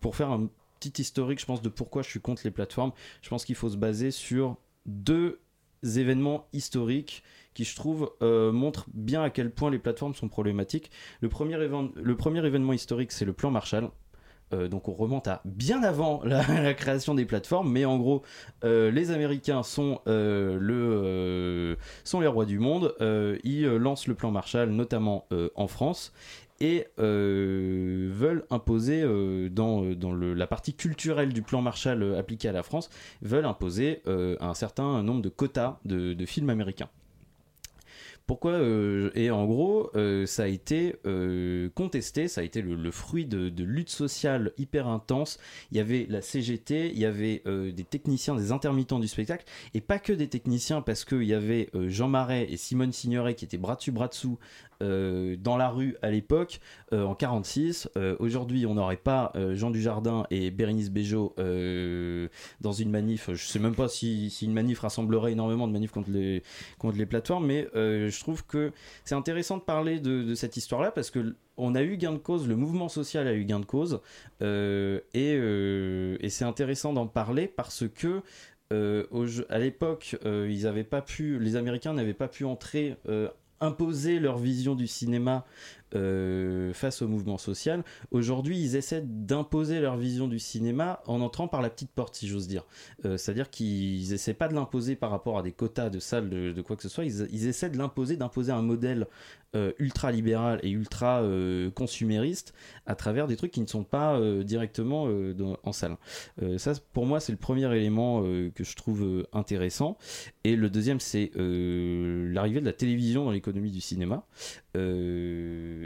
[0.00, 0.48] Pour faire un
[0.78, 3.68] petit historique, je pense, de pourquoi je suis contre les plateformes, je pense qu'il faut
[3.68, 4.56] se baser sur
[4.86, 5.40] deux
[5.82, 7.22] événements historiques
[7.54, 10.90] qui, je trouve, euh, montrent bien à quel point les plateformes sont problématiques.
[11.20, 13.90] Le premier, événement historique, c'est le plan Marshall.
[14.54, 18.22] Euh, donc on remonte à bien avant la, création des plateformes, mais en gros,
[18.64, 22.94] euh, les Américains sont, le, sont les rois du monde.
[23.44, 26.12] Ils lancent le plan Marshall, notamment en France,
[26.60, 32.14] et euh, veulent imposer euh, dans, euh, dans le- la partie culturelle du plan Marshall
[32.16, 32.90] appliqué à la France,
[33.22, 36.88] veulent imposer un certain nombre de quotas de, de films américains.
[38.26, 38.60] Pourquoi
[39.14, 39.90] Et en gros,
[40.26, 40.96] ça a été
[41.74, 45.38] contesté, ça a été le, fruit de, de luttes sociales hyper intenses.
[45.72, 49.44] Il y avait la CGT, il y avait des techniciens, des intermittents du spectacle,
[49.74, 53.46] et pas que des techniciens, parce qu'il y avait Jean Marais et Simone Signoret qui
[53.46, 54.38] étaient bras dessus, bras dessous
[54.82, 56.60] euh, dans la rue à l'époque,
[56.92, 57.88] euh, en 46.
[57.96, 61.34] Euh, Aujourd'hui, on n'aurait pas euh, Jean Dujardin et Bérénice Bejo
[62.60, 63.30] dans une manif.
[63.32, 66.42] Je sais même pas si, une manif rassemblerait énormément de manifs contre les,
[66.78, 68.72] contre les plateformes, mais je trouve que
[69.04, 72.46] c'est intéressant de parler de, cette histoire-là parce que on a eu gain de cause,
[72.46, 74.00] le mouvement social a eu gain de cause,
[74.40, 78.22] et, c'est intéressant d'en parler parce que
[78.70, 82.96] à l'époque, ils avaient pas pu, les Américains n'avaient pas pu entrer,
[83.60, 85.44] imposer leur vision du cinéma
[85.94, 87.82] euh, face au mouvement social.
[88.10, 92.28] Aujourd'hui, ils essaient d'imposer leur vision du cinéma en entrant par la petite porte, si
[92.28, 92.66] j'ose dire.
[93.06, 96.62] Euh, C'est-à-dire qu'ils essaient pas de l'imposer par rapport à des quotas de salles, de,
[96.62, 97.04] quoi que ce soit.
[97.04, 99.06] Ils, essaient de l'imposer, d'imposer un modèle
[99.56, 101.22] euh, ultra libéral et ultra
[101.74, 102.52] consumériste
[102.84, 105.08] à travers des trucs qui ne sont pas directement
[105.62, 105.96] en salle.
[106.58, 109.96] Ça, pour moi, c'est le premier élément que je trouve intéressant.
[110.44, 114.26] Et le deuxième, c'est l'arrivée de la télévision dans l'économie du cinéma.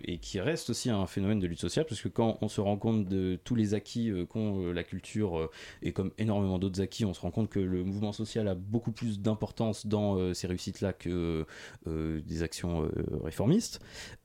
[0.04, 2.76] Et qui reste aussi un phénomène de lutte sociale, parce que quand on se rend
[2.76, 5.50] compte de tous les acquis euh, qu'ont euh, la culture, euh,
[5.82, 8.92] et comme énormément d'autres acquis, on se rend compte que le mouvement social a beaucoup
[8.92, 11.44] plus d'importance dans ces réussites-là que
[11.86, 12.88] des actions
[13.22, 13.80] réformistes.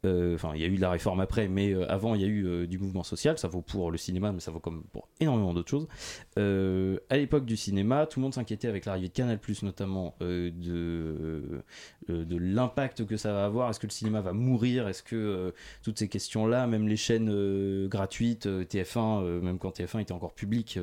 [0.06, 2.68] Enfin, il y a eu de la réforme après, mais avant, il y a eu
[2.68, 5.70] du mouvement social, ça vaut pour le cinéma, mais ça vaut comme pour énormément d'autres
[5.70, 5.88] choses.
[6.36, 11.64] À l'époque du cinéma, tout le monde s'inquiétait avec l'arrivée de Canal+, notamment, de,
[12.08, 13.70] de l'impact que ça va avoir.
[13.70, 14.88] Est-ce que le cinéma va mourir?
[14.88, 15.54] Est-ce que
[15.84, 20.12] toutes ces questions-là, même les chaînes euh, gratuites, euh, TF1, euh, même quand TF1 était
[20.12, 20.80] encore public,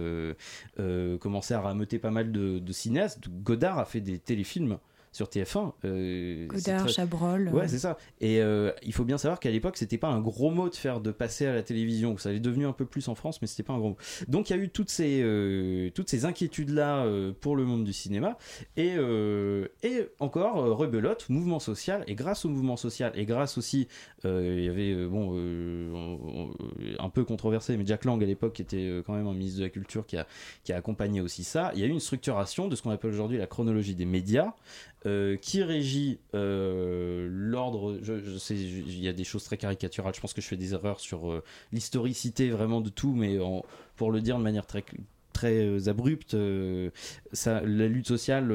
[1.21, 3.29] commençaient à rameuter pas mal de, de cinéastes.
[3.29, 4.79] Godard a fait des téléfilms
[5.15, 5.73] sur TF1.
[5.85, 7.69] euh, Godard, Chabrol, Ouais, euh.
[7.69, 7.97] c'est ça.
[8.21, 11.01] Et euh, il faut bien savoir qu'à l'époque, c'était pas un gros mot de faire
[11.01, 12.19] de passer à la télévision.
[12.19, 13.97] Ça est devenu un peu plus en France, mais c'était pas un gros mot.
[14.29, 17.07] Donc il y a eu toutes ces, euh, toutes ces inquiétudes-là
[17.41, 18.37] pour le monde du cinéma.
[18.77, 18.95] Et,
[19.85, 22.03] et encore, rebelote, mouvement social.
[22.09, 23.87] Et grâce au mouvement social, et grâce aussi,
[24.25, 26.51] il y avait, bon, on- on-
[26.99, 29.65] un peu controversé, mais Jack Lang à l'époque, qui était quand même un ministre de
[29.65, 30.27] la Culture, qui a,
[30.65, 31.71] qui a accompagné aussi ça.
[31.75, 34.55] Il y a eu une structuration de ce qu'on appelle aujourd'hui la chronologie des médias.
[35.07, 37.99] Euh, qui régit euh, l'ordre?
[38.03, 40.15] Je, sais, il y a des choses très caricaturales.
[40.15, 41.43] Je pense que je fais des erreurs sur euh,
[41.73, 43.39] l'historicité vraiment de tout, mais
[43.97, 44.85] pour le dire de manière très
[45.33, 46.37] très abrupte,
[47.33, 48.53] ça, la lutte sociale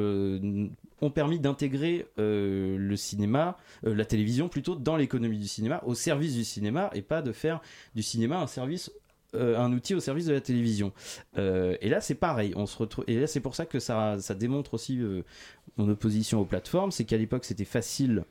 [1.02, 6.46] ont permis d'intégrer le cinéma, la télévision plutôt, dans l'économie du cinéma, au service du
[6.46, 7.62] cinéma, et pas de faire
[7.96, 8.92] du cinéma un service
[9.36, 10.92] euh, un outil au service de la télévision.
[11.38, 12.54] Euh, et là, c'est pareil.
[12.56, 13.06] On se retrouve.
[13.08, 15.24] Et là, c'est pour ça que ça, ça démontre aussi euh,
[15.78, 18.26] mon opposition aux plateformes, c'est qu'à l'époque, c'était facile.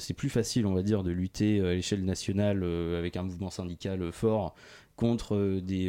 [0.00, 2.64] c'est plus facile, on va dire, de lutter à l'échelle nationale
[2.98, 4.54] avec un mouvement syndical fort
[4.96, 5.86] contre des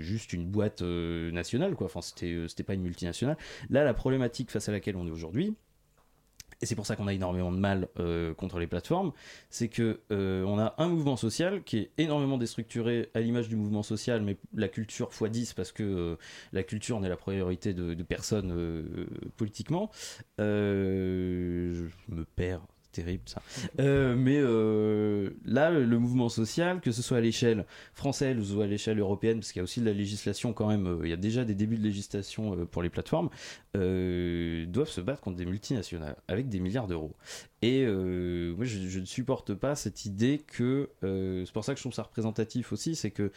[0.00, 1.86] juste une boîte nationale, quoi.
[1.86, 3.36] Enfin, c'était c'était pas une multinationale.
[3.70, 5.54] Là, la problématique face à laquelle on est aujourd'hui,
[6.60, 9.12] et c'est pour ça qu'on a énormément de mal euh, contre les plateformes,
[9.48, 13.56] c'est que euh, on a un mouvement social qui est énormément déstructuré à l'image du
[13.56, 16.16] mouvement social, mais la culture x 10 parce que euh,
[16.52, 19.90] la culture n'est la priorité de, de personne politiquement.
[20.38, 20.44] Je
[22.08, 22.62] me perds.
[22.92, 23.40] Terrible ça.
[23.78, 27.64] Euh, mais euh, là, le, mouvement social, que ce soit à l'échelle
[27.94, 30.86] française ou à l'échelle européenne, parce qu'il y a aussi de la législation quand même,
[30.86, 33.30] euh, il y a déjà des débuts de législation pour les plateformes,
[33.74, 37.14] doivent se battre contre des multinationales avec des milliards d'euros.
[37.62, 41.78] Et euh, moi, je, ne supporte pas cette idée que euh, c'est pour ça que
[41.78, 43.32] je trouve ça représentatif aussi, c'est que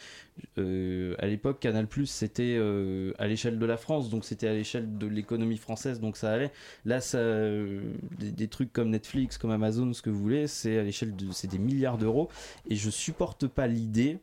[0.56, 2.58] euh, à l'époque Canal c'était
[3.18, 6.52] à l'échelle de la France, donc c'était à l'échelle de l'économie française, donc ça allait.
[6.86, 7.18] Là, ça,
[8.18, 11.48] des, trucs comme Netflix, comme Amazon, ce que vous voulez, c'est à l'échelle de, c'est
[11.48, 12.30] des milliards d'euros,
[12.68, 14.18] et je supporte pas l'idée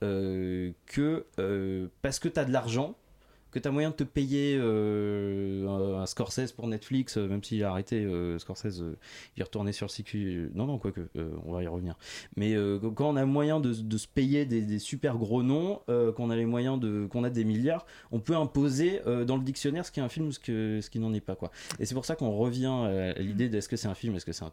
[0.00, 1.26] que
[2.02, 2.96] parce que tu as de l'argent
[3.52, 7.44] que tu as moyen de te payer euh, un, un Scorsese pour Netflix, euh, même
[7.44, 8.96] s'il a arrêté euh, Scorsese, euh,
[9.36, 11.02] il est retourné sur le euh, non, non, quoique,
[11.44, 11.96] on va y revenir.
[12.36, 12.56] Mais
[12.96, 15.82] quand on a moyen de, de se payer des, des super gros noms,
[16.16, 19.84] qu'on a les moyens de, qu'on a des milliards, on peut imposer dans le dictionnaire
[19.84, 21.36] ce qui est un film ou ce, que, ce qui n'en est pas.
[21.36, 21.50] Quoi.
[21.78, 24.24] Et c'est pour ça qu'on revient à l'idée de est-ce que c'est un film, est-ce
[24.24, 24.44] que c'est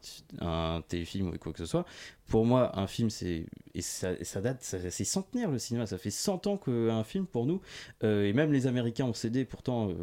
[0.42, 1.86] un, téléfilm ou quoi que ce soit.
[2.28, 3.46] Pour moi, un film, c'est.
[3.74, 7.46] Et ça, ça date, c'est centenaire le cinéma, ça fait 100 ans qu'un film pour
[7.46, 7.62] nous,
[8.02, 9.94] et même les Américains ont cédé, pourtant, euh,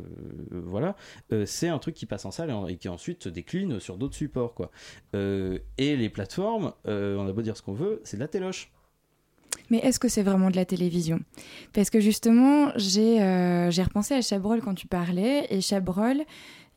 [0.53, 0.97] euh, voilà,
[1.33, 4.15] euh, c'est un truc qui passe en salle et, qui ensuite se décline sur d'autres
[4.15, 4.71] supports, quoi.
[5.15, 8.71] Et les plateformes, on a beau dire ce qu'on veut, c'est de la téloche.
[9.71, 11.21] Mais est-ce que c'est vraiment de la télévision?
[11.73, 13.19] Parce que justement, j'ai
[13.83, 16.23] repensé à Chabrol quand tu parlais, et Chabrol,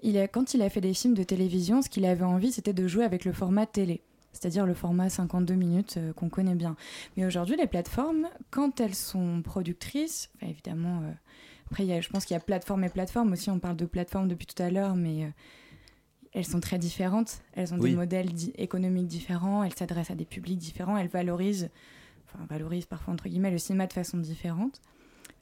[0.02, 2.74] il a, quand il a fait des films de télévision, ce qu'il avait envie, c'était
[2.74, 4.02] de jouer avec le format télé.
[4.32, 6.76] C'est-à-dire le format 52 minutes qu'on connaît bien.
[7.18, 11.02] Mais aujourd'hui, les plateformes, quand elles sont productrices, évidemment,
[11.70, 13.50] après, y a- je pense qu'il y a plateforme et plateforme aussi.
[13.50, 15.30] On parle de plateforme depuis tout à l'heure, mais euh,
[16.34, 17.42] elles sont très différentes.
[17.54, 17.92] Elles ont Oui.
[17.92, 19.64] des modèles di- économiques différents.
[19.64, 20.98] Elles s'adressent à des publics différents.
[20.98, 21.70] Elles valorisent,
[22.26, 24.82] enfin valorisent parfois entre guillemets le cinéma de façon différente.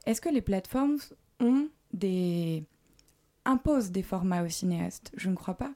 [0.06, 0.98] Est-ce que les plateformes
[1.40, 2.64] ont des
[3.46, 5.12] imposent des formats aux cinéastes?
[5.16, 5.74] Je ne crois pas.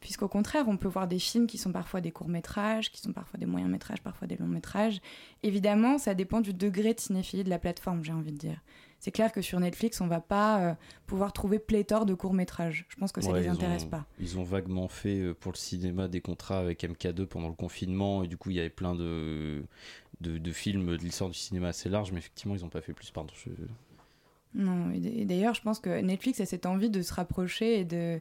[0.00, 3.38] Puisqu'au contraire, on peut voir des films qui sont parfois des courts-métrages, qui sont parfois
[3.38, 5.00] des moyens-métrages, parfois des longs-métrages.
[5.42, 8.60] Évidemment, ça dépend du degré de cinéphilie de la plateforme, j'ai envie de dire.
[9.04, 10.74] C'est clair que sur Netflix, on va pas euh,
[11.06, 12.86] pouvoir trouver pléthore de courts-métrages.
[12.88, 14.06] Je pense que ça Ouais, les intéresse ont- pas.
[14.18, 18.22] Ils ont vaguement fait euh, pour le cinéma des contrats avec MK2 pendant le confinement,
[18.24, 19.62] et du coup, il y avait plein de,
[20.22, 22.94] de, de films de l'histoire du cinéma assez large, mais effectivement, ils n'ont pas fait
[22.94, 23.10] plus.
[23.10, 23.34] Pardon.
[23.44, 23.50] je-
[24.54, 28.20] Non, et d'ailleurs, je pense que Netflix a cette envie de se rapprocher et de,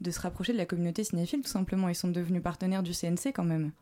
[0.00, 1.88] de se rapprocher de la communauté cinéphile, tout simplement.
[1.88, 3.72] Ils sont devenus partenaires du CNC quand même.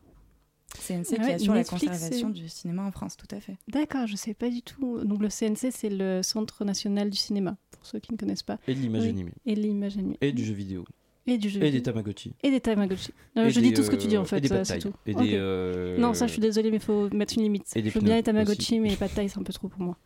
[0.77, 3.57] CNC qui Ouais, assure Netflix, la conservation du cinéma en France, tout à fait.
[3.67, 5.03] D'accord, je sais pas du tout.
[5.03, 8.59] Donc le CNC, c'est le Centre national du cinéma, pour ceux qui ne connaissent pas.
[8.67, 9.09] Et de l'image Oui.
[9.09, 9.31] animée.
[9.45, 10.17] Et de l'image animée.
[10.21, 10.85] Et du jeu vidéo.
[11.27, 11.81] Et du jeu Et des.
[11.83, 12.33] Tamagotchi.
[12.43, 13.11] Et des Tamagotchi.
[13.35, 14.49] Non, Et je des, dis tout ce que tu dis en euh, fait, et des
[14.49, 14.93] pad c'est tout.
[15.05, 15.21] Et Ok.
[15.21, 17.65] des, euh, Non, ça je suis désolée, mais il faut mettre une limite.
[17.75, 18.79] Et je veux bien les Tamagotchi, aussi.
[18.79, 19.97] mais les thai, c'est un peu trop pour moi.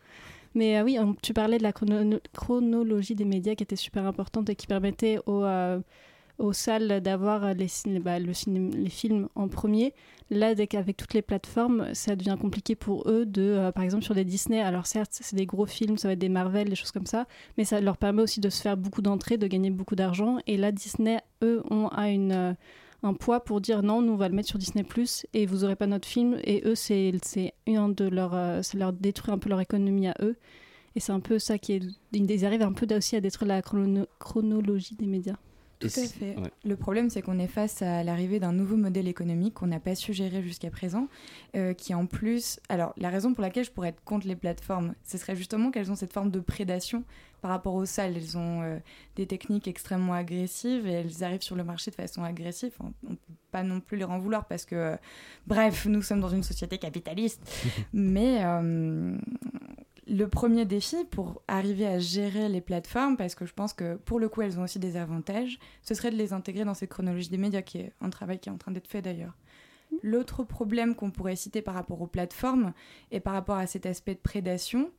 [0.55, 4.05] Mais euh, oui, on- tu parlais de la chrono- chronologie des médias qui était super
[4.05, 5.80] importante et qui permettait aux, euh,
[6.39, 7.68] aux salles d'avoir les,
[8.01, 8.32] bah, le
[8.76, 9.93] les films en premier.
[10.34, 14.03] Là, dès qu'avec toutes les plateformes, ça devient compliqué pour eux de, euh, par exemple,
[14.03, 14.61] sur des Disney.
[14.61, 17.27] Alors certes, c'est des gros films, ça va être des Marvel, des choses comme ça,
[17.57, 20.39] mais ça leur permet aussi de se faire beaucoup d'entrées, de gagner beaucoup d'argent.
[20.47, 22.53] Et là, Disney, eux, ont une, euh,
[23.03, 25.63] un poids pour dire non, nous on va le mettre sur Disney Plus et vous
[25.63, 26.38] aurez pas notre film.
[26.43, 30.07] Et eux, c'est c'est un de leurs, euh, ça leur détruit un peu leur économie
[30.07, 30.36] à eux.
[30.95, 33.61] Et c'est un peu ça qui est, ils arrivent un peu aussi à détruire la
[33.61, 35.38] chrono- chronologie des médias.
[35.89, 36.36] Tout à fait.
[36.63, 39.95] Le problème, c'est qu'on est face à l'arrivée d'un nouveau modèle économique qu'on n'a pas
[39.95, 41.07] su gérer jusqu'à présent,
[41.55, 42.59] euh, qui en plus...
[42.69, 45.91] Alors, la raison pour laquelle je pourrais être contre les plateformes, ce serait justement qu'elles
[45.91, 47.03] ont cette forme de prédation
[47.41, 48.15] par rapport aux salles.
[48.15, 48.79] Elles ont euh,
[49.15, 52.73] des techniques extrêmement agressives et elles arrivent sur le marché de façon agressive.
[52.79, 54.95] on ne peut pas non plus les en vouloir parce que, euh,
[55.47, 57.41] bref, nous sommes dans une société capitaliste.
[57.93, 58.41] Mais
[60.08, 64.20] le premier défi pour arriver à gérer les plateformes, parce que je pense que pour
[64.20, 67.30] le coup elles ont aussi des avantages, ce serait de les intégrer dans cette chronologie
[67.30, 69.38] des médias, qui est un travail qui est en train d'être fait d'ailleurs.
[70.01, 72.74] L'autre problème qu'on pourrait citer par rapport aux plateformes
[73.12, 74.89] et par rapport à cet aspect de prédation,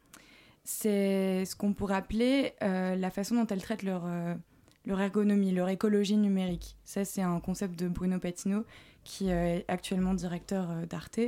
[0.63, 4.35] c'est ce qu'on pourrait appeler euh, la façon dont elles traitent leur, euh,
[4.87, 6.77] leur ergonomie, leur écologie numérique.
[6.85, 8.65] Ça, c'est un concept de Bruno Patino,
[9.03, 11.21] qui est actuellement directeur euh, d'Arte.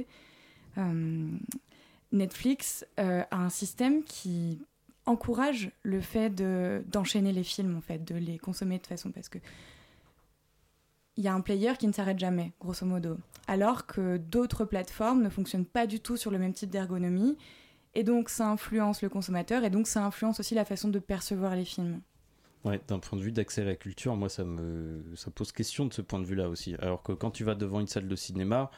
[2.12, 4.60] Netflix euh, a un système qui
[5.06, 6.30] encourage le fait
[6.90, 9.38] d'enchaîner les films, en fait, de les consommer de façon parce que
[11.16, 13.16] il y a un player qui ne s'arrête jamais, grosso modo.
[13.46, 17.38] Alors que d'autres plateformes ne fonctionnent pas du tout sur le même type d'ergonomie.
[17.94, 21.56] Et donc, ça influence le consommateur et donc ça influence aussi la façon de percevoir
[21.56, 22.02] les films.
[22.64, 25.86] Ouais, d'un point de vue d'accès à la culture, moi, ça me ça pose question
[25.86, 26.74] de ce point de vue-là aussi.
[26.80, 28.70] Alors que quand tu vas devant une salle de cinéma,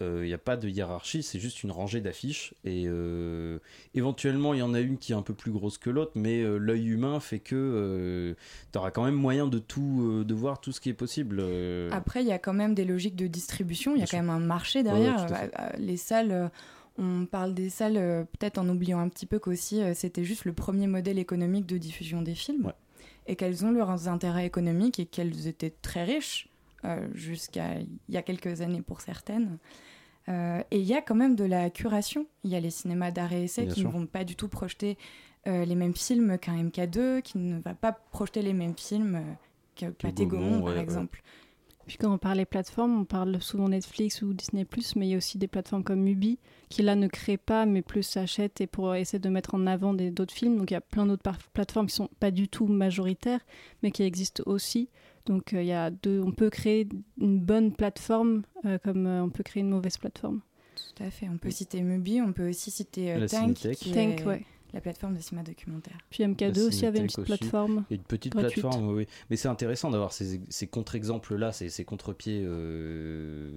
[0.00, 2.54] il euh, n'y a pas de hiérarchie, c'est juste une rangée d'affiches.
[2.64, 3.58] Et euh,
[3.94, 6.40] éventuellement, il y en a une qui est un peu plus grosse que l'autre, mais
[6.40, 8.36] euh, l'œil humain fait que
[8.72, 11.42] tu auras quand même moyen de tout, de voir tout ce qui est possible.
[11.90, 14.30] Après, il y a quand même des logiques de distribution, il y a quand même
[14.30, 15.26] un marché derrière.
[15.78, 16.50] les salles.
[17.00, 20.88] On parle des salles peut-être en oubliant un petit peu qu'aussi c'était juste le premier
[20.88, 22.72] modèle économique de diffusion des films
[23.28, 26.48] et qu'elles ont leurs intérêts économiques et qu'elles étaient très riches
[27.12, 29.58] jusqu'à il y a quelques années pour certaines.
[30.28, 32.26] Euh, et il y a quand même de la curation.
[32.44, 34.98] Il y a les cinémas d'arrêt essai qui ne vont pas du tout projeter
[35.46, 39.34] euh, les mêmes films qu'un MK2, qui ne va pas projeter les mêmes films euh,
[39.74, 41.22] qu'un Pathé Gaumont, par exemple.
[41.86, 45.14] Puis quand on parle des plateformes, on parle souvent Netflix ou Disney+, mais il y
[45.14, 48.66] a aussi des plateformes comme Mubi, qui là ne créent pas, mais plus s'achètent et
[48.66, 50.58] pour essayer de mettre en avant d'autres films.
[50.58, 51.22] Donc il y a plein d'autres
[51.54, 53.40] plateformes qui sont pas du tout majoritaires,
[53.82, 54.90] mais qui existent aussi.
[55.28, 56.88] Donc il y a deux, on peut créer
[57.20, 60.40] une bonne plateforme euh, comme euh, on peut créer une mauvaise plateforme.
[60.74, 61.28] Tout à fait.
[61.28, 64.42] On peut citer Mubi, on peut aussi citer euh, Tank, qui Tank, ouais
[64.74, 65.96] la plateforme de cinéma documentaire.
[66.10, 67.84] Puis MK2 aussi avait une petite plateforme.
[67.90, 69.06] Une petite plateforme, oui.
[69.30, 73.50] Mais c'est intéressant d'avoir ces, ces contre-exemples-là, ces, ces contre-pieds euh,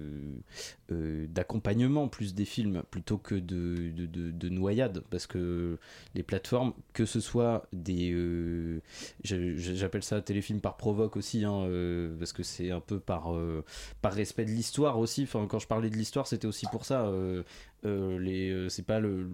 [0.90, 5.02] euh, d'accompagnement plus des films plutôt que de, de, de, noyade.
[5.10, 5.78] Parce que
[6.14, 8.12] les plateformes, que ce soit des.
[8.12, 8.80] Euh,
[9.22, 11.68] j'appelle ça téléfilm par provoque aussi, hein,
[12.18, 13.34] parce que c'est un peu par,
[14.00, 15.24] par respect de l'histoire aussi.
[15.24, 17.12] Enfin, quand je parlais de l'histoire, c'était aussi pour ça.
[17.84, 19.26] Euh, euh, c'est pas le,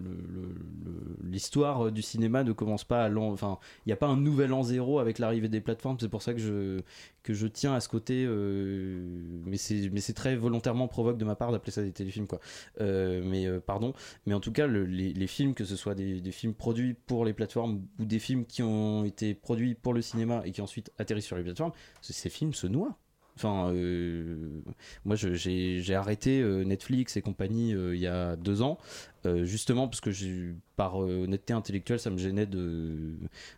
[1.23, 4.53] l'histoire du cinéma ne commence pas à l'an enfin il n'y a pas un nouvel
[4.53, 6.81] an zéro avec l'arrivée des plateformes c'est pour ça que je
[7.21, 9.01] que je tiens à ce côté euh,
[9.45, 12.39] mais c'est très volontairement provoque de ma part d'appeler ça des téléfilms quoi.
[12.79, 13.93] Mais pardon.
[14.25, 17.85] Mais en tout cas les, films que ce soit des, films produits pour les plateformes
[17.99, 21.37] ou des films qui ont été produits pour le cinéma et qui ensuite atterrissent sur
[21.37, 22.97] les plateformes ces films se noient
[23.39, 24.35] Enfin, euh,
[25.05, 28.77] moi, j'ai arrêté euh, Netflix et compagnie euh, il y a deux ans,
[29.43, 30.11] justement parce que
[30.75, 33.15] par honnêteté intellectuelle, ça me gênait de,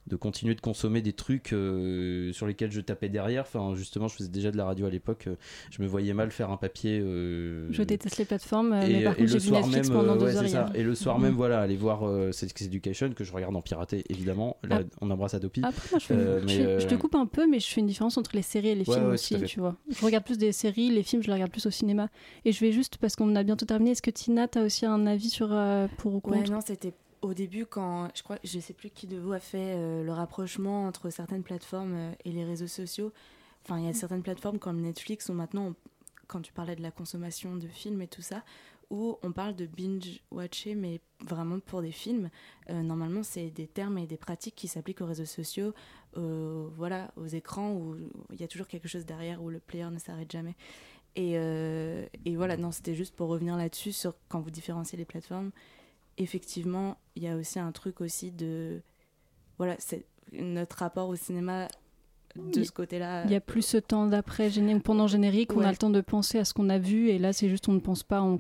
[0.08, 3.44] de continuer de consommer des trucs sur lesquels je tapais derrière.
[3.44, 5.28] Enfin, justement, je faisais déjà de la radio à l'époque.
[5.70, 7.00] je me voyais mal faire un papier.
[7.00, 10.76] je déteste les plateformes, mais par contre, j'ai vu Netflix même, pendant deux heures.
[10.76, 14.58] Et le soir même, voilà, aller voir Sex Education que je regarde en piraté, évidemment.
[14.64, 14.98] Là, ah.
[15.02, 15.62] on embrasse Adopi.
[15.64, 18.42] Après, moi, je, je, te coupe un peu, mais je fais une différence entre les
[18.42, 19.76] séries et les films aussi, tu vois.
[19.90, 22.10] Je regarde plus des séries, les films, je les regarde plus au cinéma.
[22.46, 24.86] Et je vais juste, parce qu'on a bientôt terminé, est-ce que Tina, tu as aussi
[24.86, 28.38] un avis sur euh, pour ou contre Ouais, non, c'était au début quand je crois
[28.44, 32.12] je sais plus qui de vous a fait euh, le rapprochement entre certaines plateformes euh,
[32.26, 33.12] et les réseaux sociaux
[33.64, 35.74] enfin il y a certaines plateformes comme Netflix où maintenant
[36.28, 38.44] quand tu parlais de la consommation de films et tout ça
[38.90, 42.30] où on parle de binge-watcher, mais vraiment pour des films.
[42.70, 45.74] Euh, normalement, c'est des termes et des pratiques qui s'appliquent aux réseaux sociaux,
[46.14, 47.96] voilà, aux écrans, où
[48.34, 50.58] il y a toujours quelque chose derrière, où le player ne s'arrête jamais.
[51.16, 55.06] Et, euh, et voilà, non, c'était juste pour revenir là-dessus, sur quand vous différenciez les
[55.06, 55.52] plateformes.
[56.18, 58.82] Effectivement, il y a aussi un truc aussi de...
[59.58, 61.68] Voilà, c'est notre rapport au cinéma
[62.36, 63.26] de ce côté-là.
[63.26, 64.50] Il y a plus ce temps d'après
[64.84, 67.34] pendant générique, on a le temps de penser à ce qu'on a vu et là
[67.34, 68.40] c'est juste on ne pense pas, on,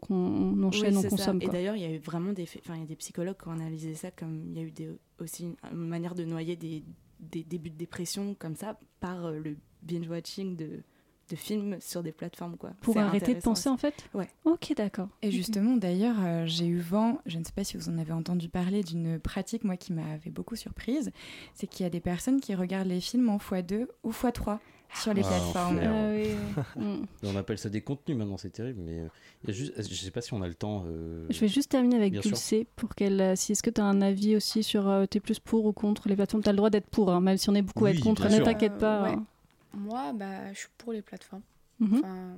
[0.63, 1.41] enchaîne, on consomme.
[1.41, 3.47] Et d'ailleurs il y a eu vraiment des, enfin il y a des psychologues qui
[3.47, 6.83] ont analysé ça comme il y a eu des, aussi une manière de noyer des,
[7.19, 10.83] des débuts de dépression comme ça par euh, le binge watching de
[11.31, 12.71] de films sur des plateformes quoi.
[12.81, 14.27] Pour arrêter de penser en fait Ouais.
[14.45, 15.07] Ok d'accord.
[15.21, 18.13] Et justement d'ailleurs euh, j'ai eu vent, je ne sais pas si vous en avez
[18.13, 21.11] entendu parler d'une pratique moi qui m'avait beaucoup surprise,
[21.53, 24.59] c'est qu'il y a des personnes qui regardent les films en x2 ou x3.
[25.01, 25.79] sur les Ah, plateformes.
[25.81, 26.63] Ah oui, oui.
[26.75, 27.05] Mm.
[27.23, 29.07] On appelle ça des contenus maintenant, c'est terrible, mais euh,
[29.43, 30.83] il y a juste, je sais pas si on a le temps.
[30.87, 32.11] euh, Je vais juste terminer avec.
[32.19, 33.37] Dulce pour qu'elle.
[33.37, 36.09] Si est-ce que tu as un avis aussi sur euh, t'es plus pour ou contre
[36.09, 36.43] les plateformes?
[36.43, 38.27] T'as le droit d'être pour, hein, même si on est beaucoup à être contre.
[38.29, 39.03] Ne t'inquiète pas.
[39.03, 39.09] ouais.
[39.11, 39.25] hein.
[39.73, 41.43] Moi, bah, je suis pour les plateformes.
[41.79, 41.97] Mhm.
[41.97, 42.37] Enfin,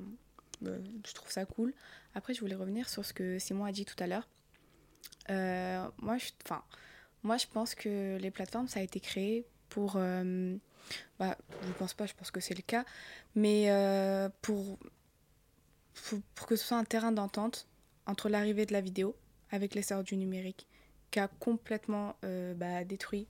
[0.65, 1.73] euh, je trouve ça cool.
[2.15, 4.27] Après, je voulais revenir sur ce que Simon a dit tout à l'heure.
[5.29, 6.63] Euh, moi, je, enfin,
[7.23, 9.93] moi, je pense que les plateformes, ça a été créé pour.
[9.97, 10.55] euh,
[11.17, 12.85] bah, je ne pense pas, je pense que c'est le cas.
[13.35, 14.77] Mais euh, pour,
[15.93, 17.67] pour, pour que ce soit un terrain d'entente
[18.05, 19.15] entre l'arrivée de la vidéo
[19.49, 20.67] avec l'essor du numérique,
[21.11, 22.15] qui a complètement
[22.55, 23.27] bah, détruit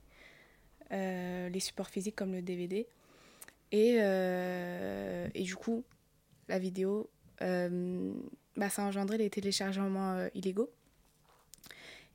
[0.90, 2.86] les supports physiques comme le DVD.
[3.74, 5.82] Et, euh, et du coup,
[6.48, 7.10] la vidéo,
[7.42, 8.12] euh,
[8.56, 10.70] bah, ça a engendré les téléchargements euh, illégaux.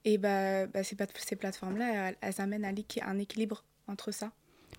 [0.06, 4.32] Et bah, bah, ces, ces plateformes-là, elles, amènent l'équi- un équilibre entre ça.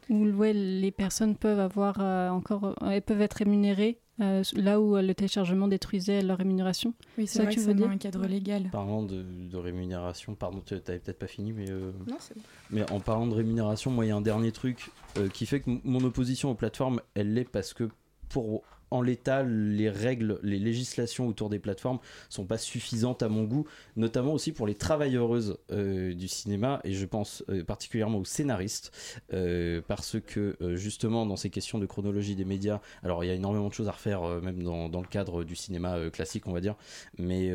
[0.09, 2.01] Où les personnes peuvent avoir
[2.33, 6.95] encore, elles peuvent être rémunérées euh, là où euh, le téléchargement détruisait leur rémunération.
[7.19, 8.69] Oui, c'est ça vrai que que tu veux dire un cadre légal.
[8.73, 11.71] Parlant de, de rémunération, pardon, tu t'avais peut-être pas fini, mais.
[11.71, 12.43] euh, Non, c'est bon.
[12.71, 15.61] Mais en parlant de rémunération, moi, il y a un dernier truc euh, qui fait
[15.61, 17.89] que m- mon opposition aux plateformes, elle l'est parce que
[18.29, 23.45] pour en l'état, les règles, les législations autour des plateformes sont pas suffisantes à mon
[23.45, 23.67] goût,
[23.97, 28.93] notamment aussi pour les travailleuses euh, du cinéma, et je pense euh, particulièrement aux scénaristes,
[29.33, 33.35] euh, parce que justement dans ces questions de chronologie des médias, alors il y a
[33.35, 36.75] énormément de choses à refaire, même dans, le cadre du cinéma classique, on va dire,
[37.19, 37.51] mais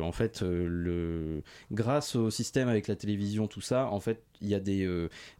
[0.00, 1.42] en fait, le...
[1.72, 4.84] grâce au système avec la télévision, tout ça, en fait, il y a des.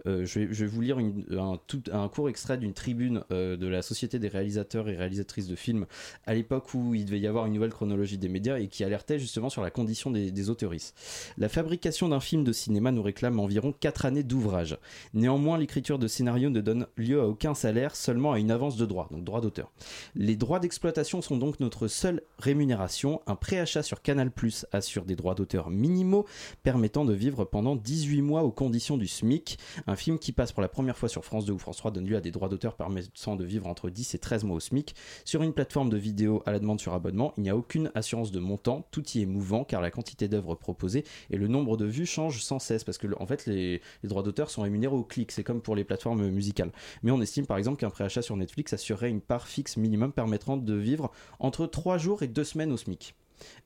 [0.05, 4.97] je, vais, vous lire un, court extrait d'une tribune de la Société des réalisateurs et
[4.97, 5.87] réalisatrices de films
[6.27, 9.19] à l'époque où il devait y avoir une nouvelle chronologie des médias et qui alertait
[9.19, 10.97] justement sur la condition des, des auteuristes.
[11.39, 14.79] La fabrication d'un film de cinéma nous réclame environ 4 années d'ouvrage.
[15.15, 18.87] Néanmoins, l'écriture de scénario ne donne lieu à aucun salaire, seulement à une avance de
[18.87, 19.73] droit, donc droit d'auteur.
[20.15, 23.21] Les droits d'exploitation sont donc notre seule rémunération.
[23.27, 26.27] Un préachat sur Canal Plus assure des droits d'auteur minimaux
[26.63, 29.59] permettant de vivre pendant 18 mois aux conditions du SMIC.
[29.87, 32.07] Un film qui passe pour la première fois sur France 2 ou France 3 donne
[32.07, 34.95] lieu à des droits d'auteur permettant de vivre entre 10 et 13 mois au SMIC.
[35.25, 38.31] Sur une plateforme de vidéo à la demande sur abonnement, il n'y a aucune assurance
[38.33, 41.85] de montant, tout y est mouvant car la quantité d'œuvres proposées et le nombre de
[41.85, 45.05] vues change sans cesse parce que en fait les, les droits d'auteur sont rémunérés au
[45.05, 46.73] clic, c'est comme pour les plateformes musicales.
[47.03, 50.57] Mais on estime par exemple qu'un préachat sur Netflix assurerait une part fixe minimum permettant
[50.57, 53.15] de vivre entre 3 jours et 2 semaines au SMIC.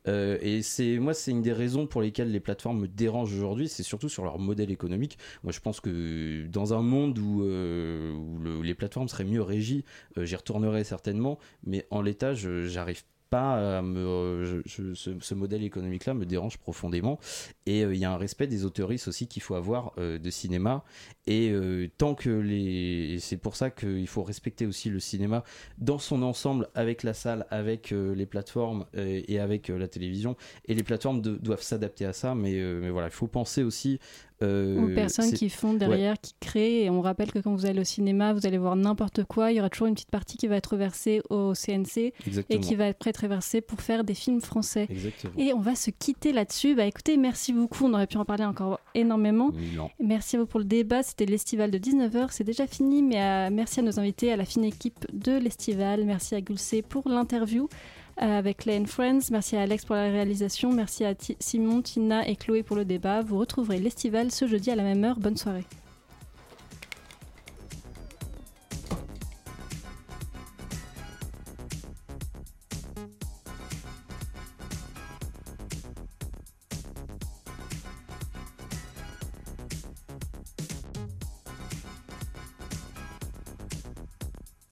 [0.06, 3.68] Euh, et c'est moi c'est une des raisons pour lesquelles les plateformes me dérangent aujourd'hui
[3.68, 5.18] c'est surtout sur leur modèle économique.
[5.42, 9.84] Moi je pense que dans un monde où, euh, les plateformes seraient mieux régies
[10.18, 13.02] euh, j'y retournerais certainement mais en l'état j'arrive
[13.34, 17.18] euh, ce, modèle économique là me dérange profondément.
[17.66, 20.30] Et euh, il y a un respect des autoristes aussi qu'il faut avoir euh, de
[20.30, 20.84] cinéma.
[21.26, 21.54] Et
[21.96, 25.42] tant que les c'est pour ça qu'il faut respecter aussi le cinéma
[25.78, 30.36] dans son ensemble avec la salle avec les plateformes et avec la télévision.
[30.66, 34.00] Et les plateformes doivent s'adapter à ça mais, mais voilà il faut penser aussi
[34.44, 35.78] euh, aux personnes qui font Ouais.
[35.78, 36.84] derrière, qui créent.
[36.84, 39.50] Et on rappelle que quand vous allez au cinéma, vous allez voir n'importe quoi.
[39.52, 42.44] Il y aura toujours une petite partie qui va être versée au CNC Exactement.
[42.50, 44.86] et qui va être être versée pour faire des films français.
[44.90, 45.32] Exactement.
[45.38, 46.74] Et on va se quitter là-dessus.
[46.74, 47.84] Bah écoutez, merci beaucoup.
[47.86, 49.50] On aurait pu en parler encore énormément.
[49.76, 49.90] Non.
[50.00, 51.02] Merci à vous pour le débat.
[51.02, 52.26] C'était l'estival de 19h.
[52.30, 56.04] C'est déjà fini, mais euh, merci à nos invités, à la fine équipe de l'estival.
[56.04, 57.68] Merci à Gulcé pour l'interview
[58.16, 59.30] avec Lane Friends.
[59.30, 60.72] Merci à Alex pour la réalisation.
[60.72, 63.22] Merci à Simon, Tina et Chloé pour le débat.
[63.22, 65.18] Vous retrouverez l'estival ce jeudi à la même heure.
[65.18, 65.64] Bonne soirée.